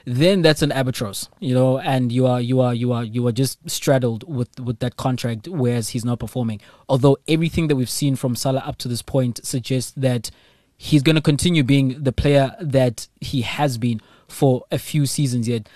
[0.06, 3.32] then that's an albatross, you know, and you are you are you are you are
[3.32, 6.62] just straddled with with that contract, whereas he's not performing.
[6.88, 10.32] Although everything that we've seen from Salah up to this point suggests that
[10.78, 15.48] he's going to continue being the player that he has been for a few seasons
[15.48, 15.68] yet.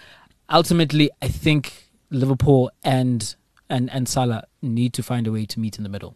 [0.49, 3.35] Ultimately, I think Liverpool and
[3.69, 6.15] and and Salah need to find a way to meet in the middle.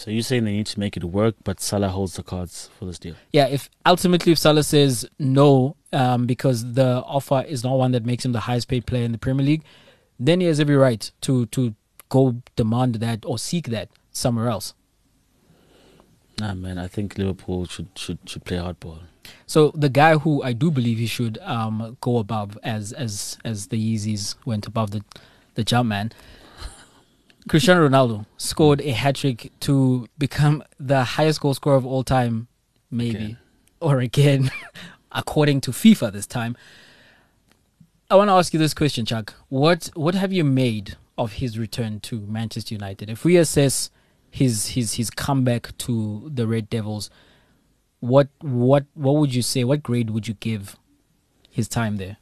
[0.00, 2.86] So you're saying they need to make it work, but Salah holds the cards for
[2.86, 3.16] this deal.
[3.34, 8.06] Yeah, if ultimately if Salah says no, um, because the offer is not one that
[8.06, 9.62] makes him the highest paid player in the Premier League,
[10.18, 11.74] then he has every right to to
[12.08, 14.72] go demand that or seek that somewhere else.
[16.38, 19.00] Nah, man, I think Liverpool should should should play hardball.
[19.46, 23.66] So the guy who I do believe he should um, go above as as as
[23.66, 25.04] the Yeezys went above the
[25.56, 26.10] the jump man.
[27.48, 32.48] Cristiano Ronaldo scored a hat trick to become the highest goal scorer of all time,
[32.90, 33.38] maybe Again.
[33.80, 34.50] or again,
[35.12, 36.56] according to FIFA this time.
[38.10, 39.34] I want to ask you this question, Chuck.
[39.48, 43.08] What what have you made of his return to Manchester United?
[43.08, 43.90] If we assess
[44.30, 47.08] his his his comeback to the Red Devils,
[48.00, 49.64] what what what would you say?
[49.64, 50.76] What grade would you give
[51.50, 52.16] his time there?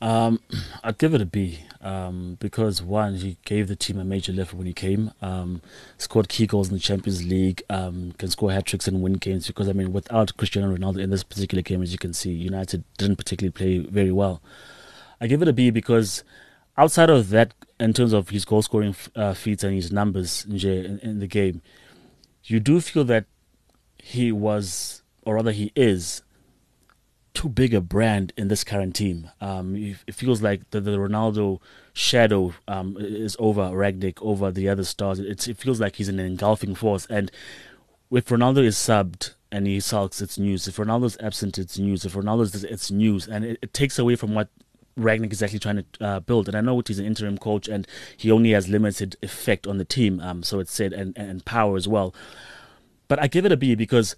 [0.00, 0.40] Um,
[0.84, 4.54] I'd give it a B um, because one, he gave the team a major lift
[4.54, 5.12] when he came.
[5.20, 5.62] Um,
[5.98, 7.62] scored key goals in the Champions League.
[7.70, 11.10] Um, can score hat tricks and win games because I mean, without Cristiano Ronaldo in
[11.10, 14.42] this particular game, as you can see, United didn't particularly play very well.
[15.20, 16.24] I give it a B because
[16.76, 20.98] outside of that, in terms of his goal scoring uh, feats and his numbers in,
[21.02, 21.62] in the game,
[22.44, 23.26] you do feel that
[23.96, 26.22] he was, or rather, he is
[27.34, 29.30] too big a brand in this current team.
[29.40, 31.60] Um, it, feels like the, the Ronaldo
[31.92, 35.18] shadow um, is over Rangnick, over the other stars.
[35.18, 37.06] It's, it feels like he's an engulfing force.
[37.06, 37.30] And
[38.10, 40.68] if Ronaldo is subbed, and he sulks, it's news.
[40.68, 42.04] If Ronaldo's absent, it's news.
[42.04, 44.48] If Ronaldo's, it's news, and it, it takes away from what
[44.96, 46.46] Rangnick is actually trying to uh, build.
[46.46, 47.86] And I know he's an interim coach, and
[48.16, 50.20] he only has limited effect on the team.
[50.20, 52.14] Um, so it's said, and, and power as well.
[53.08, 54.14] But I give it a B because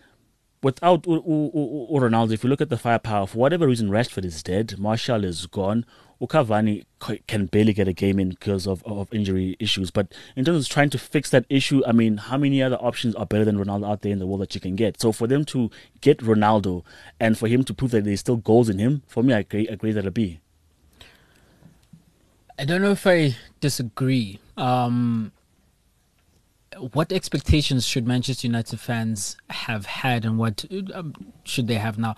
[0.62, 4.24] without U- U- U- Ronaldo, if you look at the firepower, for whatever reason, Rashford
[4.24, 5.84] is dead, Martial is gone,
[6.20, 6.84] Ukavani
[7.26, 9.90] can barely get a game in because of, of injury issues.
[9.90, 13.16] But in terms of trying to fix that issue, I mean, how many other options
[13.16, 15.00] are better than Ronaldo out there in the world that you can get?
[15.00, 15.68] So for them to
[16.00, 16.84] get Ronaldo
[17.18, 19.66] and for him to prove that there's still goals in him, for me, I agree,
[19.66, 20.06] agree that.
[22.58, 24.38] I don't know if I disagree.
[24.56, 25.32] Um,
[26.78, 32.14] what expectations should Manchester United fans have had, and what um, should they have now?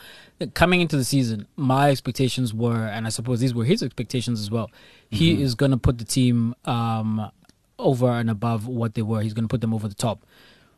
[0.55, 4.51] Coming into the season, my expectations were, and I suppose these were his expectations as
[4.51, 4.71] well.
[5.11, 7.31] He is going to put the team um,
[7.79, 9.23] over and above what they were.
[9.23, 10.25] He's going to put them over the top.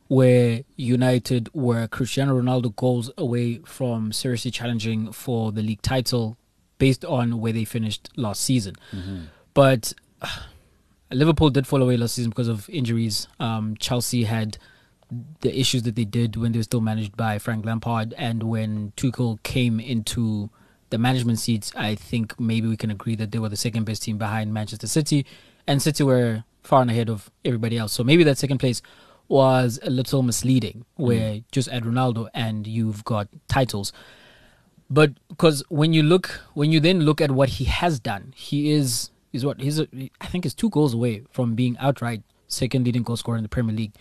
[0.09, 6.37] Where United were Cristiano Ronaldo goals away from seriously challenging for the league title,
[6.79, 8.77] based on where they finished last season.
[9.55, 10.29] But uh,
[11.11, 13.29] Liverpool did fall away last season because of injuries.
[13.39, 14.59] Um, Chelsea had
[15.41, 18.93] the issues that they did when they were still managed by Frank Lampard, and when
[18.97, 20.51] Tuchel came into
[20.91, 24.03] the management seats, I think maybe we can agree that they were the second best
[24.03, 25.25] team behind Manchester City,
[25.67, 27.93] and City were far and ahead of everybody else.
[27.93, 28.83] So maybe that second place
[29.29, 33.93] was a little misleading, where just add Ronaldo and you've got titles.
[34.89, 38.73] But because when you look, when you then look at what he has done, he
[38.73, 39.79] is is what he's.
[39.79, 39.89] A,
[40.21, 43.49] I think he's two goals away from being outright second leading goal scorer in the
[43.49, 43.93] Premier League.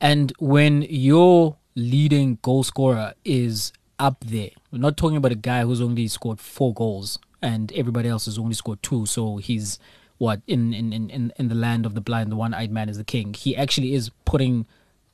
[0.00, 5.62] And when your leading goal scorer is up there, we're not talking about a guy
[5.62, 9.06] who's only scored four goals and everybody else has only scored two.
[9.06, 9.78] So he's
[10.18, 12.98] what in in in in, in the land of the blind, the one-eyed man is
[12.98, 13.34] the king.
[13.34, 14.66] He actually is putting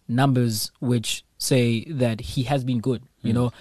[0.09, 3.03] numbers which say that he has been good.
[3.23, 3.37] You mm.
[3.37, 3.53] know,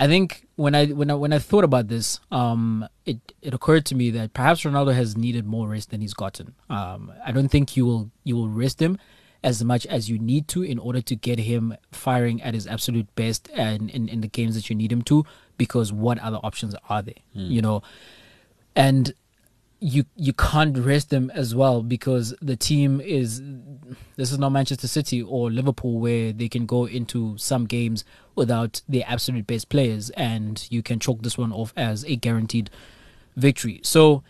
[0.00, 3.84] I think when I when I when I thought about this, um, it it occurred
[3.86, 6.54] to me that perhaps Ronaldo has needed more rest than he's gotten.
[6.70, 8.96] Um, I don't think you will you will rest him
[9.44, 13.14] as much as you need to in order to get him firing at his absolute
[13.14, 15.26] best and in, in the games that you need him to.
[15.58, 17.20] Because what other options are there?
[17.50, 17.82] You know,
[18.74, 19.12] and
[19.80, 23.42] you you can't rest them as well because the team is
[24.16, 28.04] this is not Manchester City or Liverpool where they can go into some games
[28.34, 32.70] without their absolute best players and you can chalk this one off as a guaranteed
[33.36, 33.80] victory.
[33.82, 34.22] So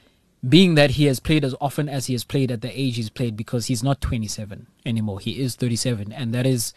[0.49, 3.11] being that he has played as often as he has played at the age he's
[3.11, 6.73] played because he's not 27 anymore he is 37 and that is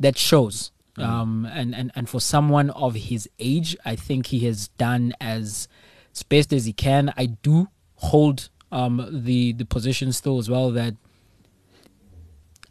[0.00, 4.68] that shows um and, and and for someone of his age i think he has
[4.78, 5.68] done as
[6.14, 7.68] as best as he can i do
[8.10, 10.94] hold um the the position still as well that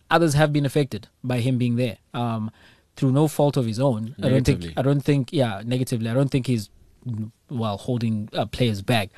[0.10, 2.52] others have been affected by him being there um
[2.96, 4.16] through no fault of his own.
[4.22, 6.10] I don't think i don't think yeah negatively.
[6.10, 6.70] I don't think he's
[7.50, 9.10] well holding uh, players back.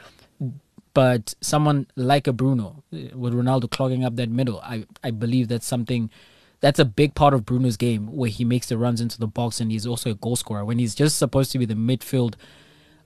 [0.93, 5.47] But someone like a Bruno uh, with Ronaldo clogging up that middle, I, I believe
[5.47, 6.11] that's something
[6.59, 9.59] that's a big part of Bruno's game where he makes the runs into the box
[9.59, 10.63] and he's also a goal scorer.
[10.63, 12.35] When he's just supposed to be the midfield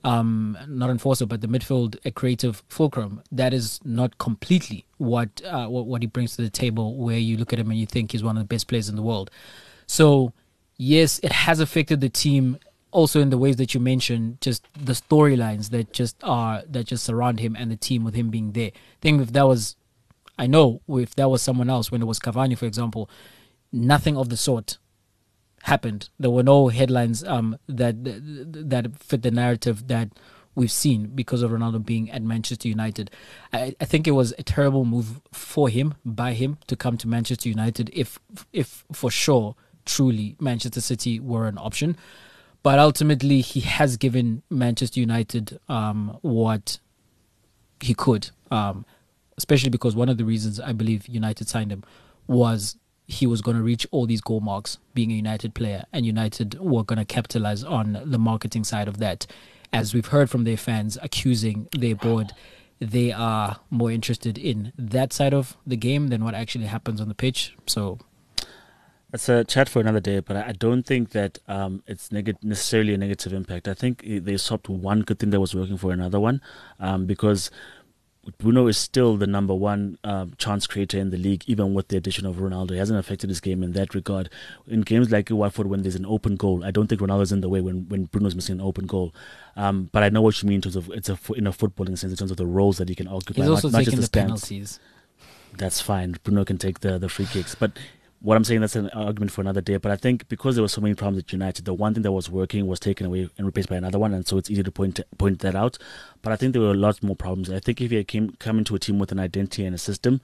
[0.04, 5.66] um not enforcer but the midfield a creative fulcrum that is not completely what uh
[5.66, 8.12] what, what he brings to the table where you look at him and you think
[8.12, 9.30] he's one of the best players in the world.
[9.86, 10.32] So
[10.76, 12.58] yes it has affected the team
[12.90, 17.04] also in the ways that you mentioned just the storylines that just are that just
[17.04, 18.70] surround him and the team with him being there.
[18.74, 19.76] I think if that was
[20.38, 23.10] I know if that was someone else when it was Cavani for example
[23.72, 24.78] nothing of the sort
[25.68, 26.08] happened.
[26.18, 30.08] There were no headlines um, that that fit the narrative that
[30.54, 33.10] we've seen because of Ronaldo being at Manchester United.
[33.52, 37.06] I, I think it was a terrible move for him by him to come to
[37.08, 37.90] Manchester United.
[37.92, 38.18] If
[38.52, 39.54] if for sure,
[39.84, 41.96] truly Manchester City were an option,
[42.62, 46.80] but ultimately he has given Manchester United um, what
[47.80, 48.30] he could.
[48.50, 48.84] Um,
[49.36, 51.84] especially because one of the reasons I believe United signed him
[52.26, 52.76] was
[53.08, 56.60] he was going to reach all these goal marks being a United player, and United
[56.60, 59.26] were going to capitalize on the marketing side of that.
[59.72, 62.32] As we've heard from their fans accusing their board,
[62.80, 67.08] they are more interested in that side of the game than what actually happens on
[67.08, 67.56] the pitch.
[67.66, 67.98] So,
[69.10, 72.42] That's a chat for another day, but I I don't think that um, it's neg-
[72.42, 73.66] necessarily a negative impact.
[73.66, 76.40] I think they swapped one good thing that was working for another one
[76.78, 77.50] um, because
[78.36, 81.96] Bruno is still the number one um, chance creator in the league, even with the
[81.96, 82.72] addition of Ronaldo.
[82.72, 84.28] He hasn't affected his game in that regard.
[84.66, 87.48] In games like Watford, when there's an open goal, I don't think Ronaldo's in the
[87.48, 89.14] way when, when Bruno's missing an open goal.
[89.56, 91.96] Um, but I know what you mean in terms of it's a in a footballing
[91.96, 93.40] sense, in terms of the roles that he can occupy.
[93.40, 94.80] he's not- also not, taking just the the penalties.
[95.56, 96.16] that's fine.
[96.22, 97.54] Bruno can take the, the free kicks.
[97.54, 97.72] But
[98.20, 99.76] what I'm saying that's an argument for another day.
[99.76, 102.12] But I think because there were so many problems at United, the one thing that
[102.12, 104.72] was working was taken away and replaced by another one, and so it's easy to
[104.72, 105.78] point point that out.
[106.22, 107.50] But I think there were lots more problems.
[107.50, 110.20] I think if he came come into a team with an identity and a system,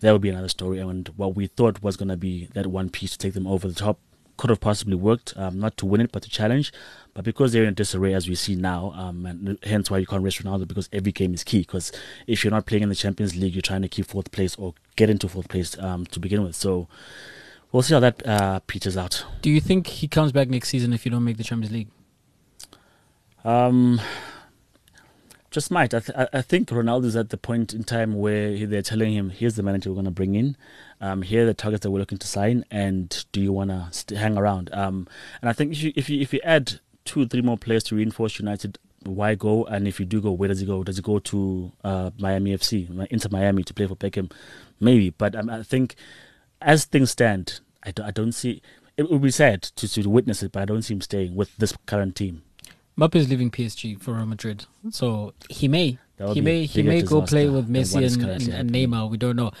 [0.00, 0.78] that would be another story.
[0.78, 3.68] And what we thought was going to be that one piece to take them over
[3.68, 3.98] the top
[4.40, 6.72] could have possibly worked, um, not to win it, but to challenge.
[7.12, 10.24] But because they're in disarray, as we see now, um, and hence why you can't
[10.24, 11.58] rest Ronaldo, because every game is key.
[11.58, 11.92] Because
[12.26, 14.72] if you're not playing in the Champions League, you're trying to keep fourth place or
[14.96, 16.56] get into fourth place um, to begin with.
[16.56, 16.88] So
[17.70, 19.26] we'll see how that uh, peters out.
[19.42, 21.88] Do you think he comes back next season if you don't make the Champions League?
[23.44, 24.00] Um,
[25.50, 25.92] just might.
[25.92, 29.56] I, th- I think Ronaldo's at the point in time where they're telling him, "Here's
[29.56, 30.56] the manager we're going to bring in.
[31.00, 34.16] Um, here are the targets that we're looking to sign, and do you want to
[34.16, 35.08] hang around?" Um,
[35.40, 37.82] and I think if you, if you if you add two, or three more players
[37.84, 39.64] to reinforce United, why go?
[39.64, 40.84] And if you do go, where does he go?
[40.84, 44.30] Does he go to uh, Miami FC, Inter Miami to play for Beckham?
[44.78, 45.96] Maybe, but um, I think
[46.62, 48.62] as things stand, I, do, I don't see.
[48.96, 51.56] It would be sad to, to witness it, but I don't see him staying with
[51.56, 52.42] this current team.
[53.00, 55.98] Mbappe is leaving PSG for Real Madrid, so he may
[56.34, 58.70] he may he may go play with Messi and, and, and.
[58.70, 59.08] Neymar.
[59.08, 59.52] We don't know.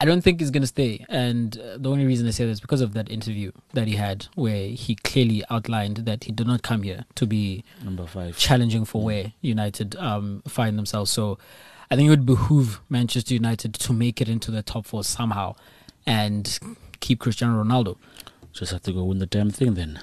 [0.00, 2.50] I don't think he's going to stay, and uh, the only reason I say that
[2.50, 6.48] is because of that interview that he had, where he clearly outlined that he did
[6.48, 8.36] not come here to be Number five.
[8.36, 11.12] challenging for where United um, find themselves.
[11.12, 11.38] So
[11.92, 15.54] I think it would behoove Manchester United to make it into the top four somehow
[16.04, 16.58] and
[16.98, 17.96] keep Cristiano Ronaldo.
[18.52, 20.00] Just have to go win the damn thing then.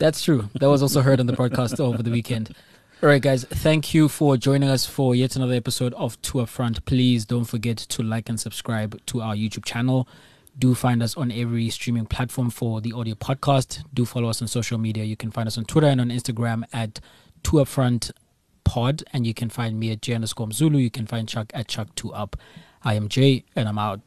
[0.00, 0.48] That's true.
[0.58, 2.56] That was also heard on the podcast over the weekend.
[3.02, 3.44] All right, guys.
[3.44, 6.82] Thank you for joining us for yet another episode of Two Up Front.
[6.86, 10.08] Please don't forget to like and subscribe to our YouTube channel.
[10.58, 13.84] Do find us on every streaming platform for the audio podcast.
[13.92, 15.04] Do follow us on social media.
[15.04, 16.98] You can find us on Twitter and on Instagram at
[17.42, 18.10] Two Upfront
[18.64, 20.78] Pod, and you can find me at J underscore Zulu.
[20.78, 22.38] You can find Chuck at Chuck Two Up.
[22.82, 24.00] I am Jay, and I'm out.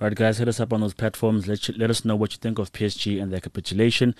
[0.00, 1.46] All right, guys, hit us up on those platforms.
[1.46, 4.14] Let, you, let us know what you think of PSG and their capitulation.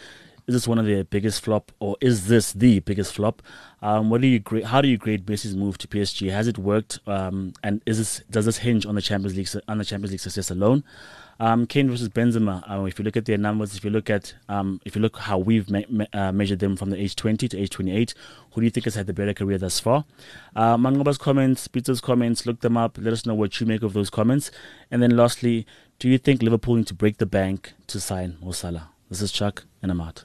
[0.47, 3.43] Is this one of their biggest flop, or is this the biggest flop?
[3.82, 4.40] Um, what do you?
[4.64, 6.31] How do you grade Messi's move to PSG?
[6.31, 7.01] Has it worked?
[7.06, 10.20] Um, and is this does this hinge on the Champions League on the Champions League
[10.20, 10.85] success alone?
[11.39, 12.62] Um, Kane versus Benzema.
[12.70, 15.18] Um, if you look at their numbers, if you look at um, if you look
[15.18, 18.14] how we've me- me- uh, measured them from the age 20 to age 28,
[18.52, 20.05] who do you think has had the better career thus far?
[20.55, 22.97] Uh, Manqoba's comments, Peter's comments, look them up.
[23.01, 24.51] Let us know what you make of those comments.
[24.90, 25.66] And then lastly,
[25.98, 28.90] do you think Liverpool need to break the bank to sign Mo Salah?
[29.10, 30.24] This is Chuck, and I'm out.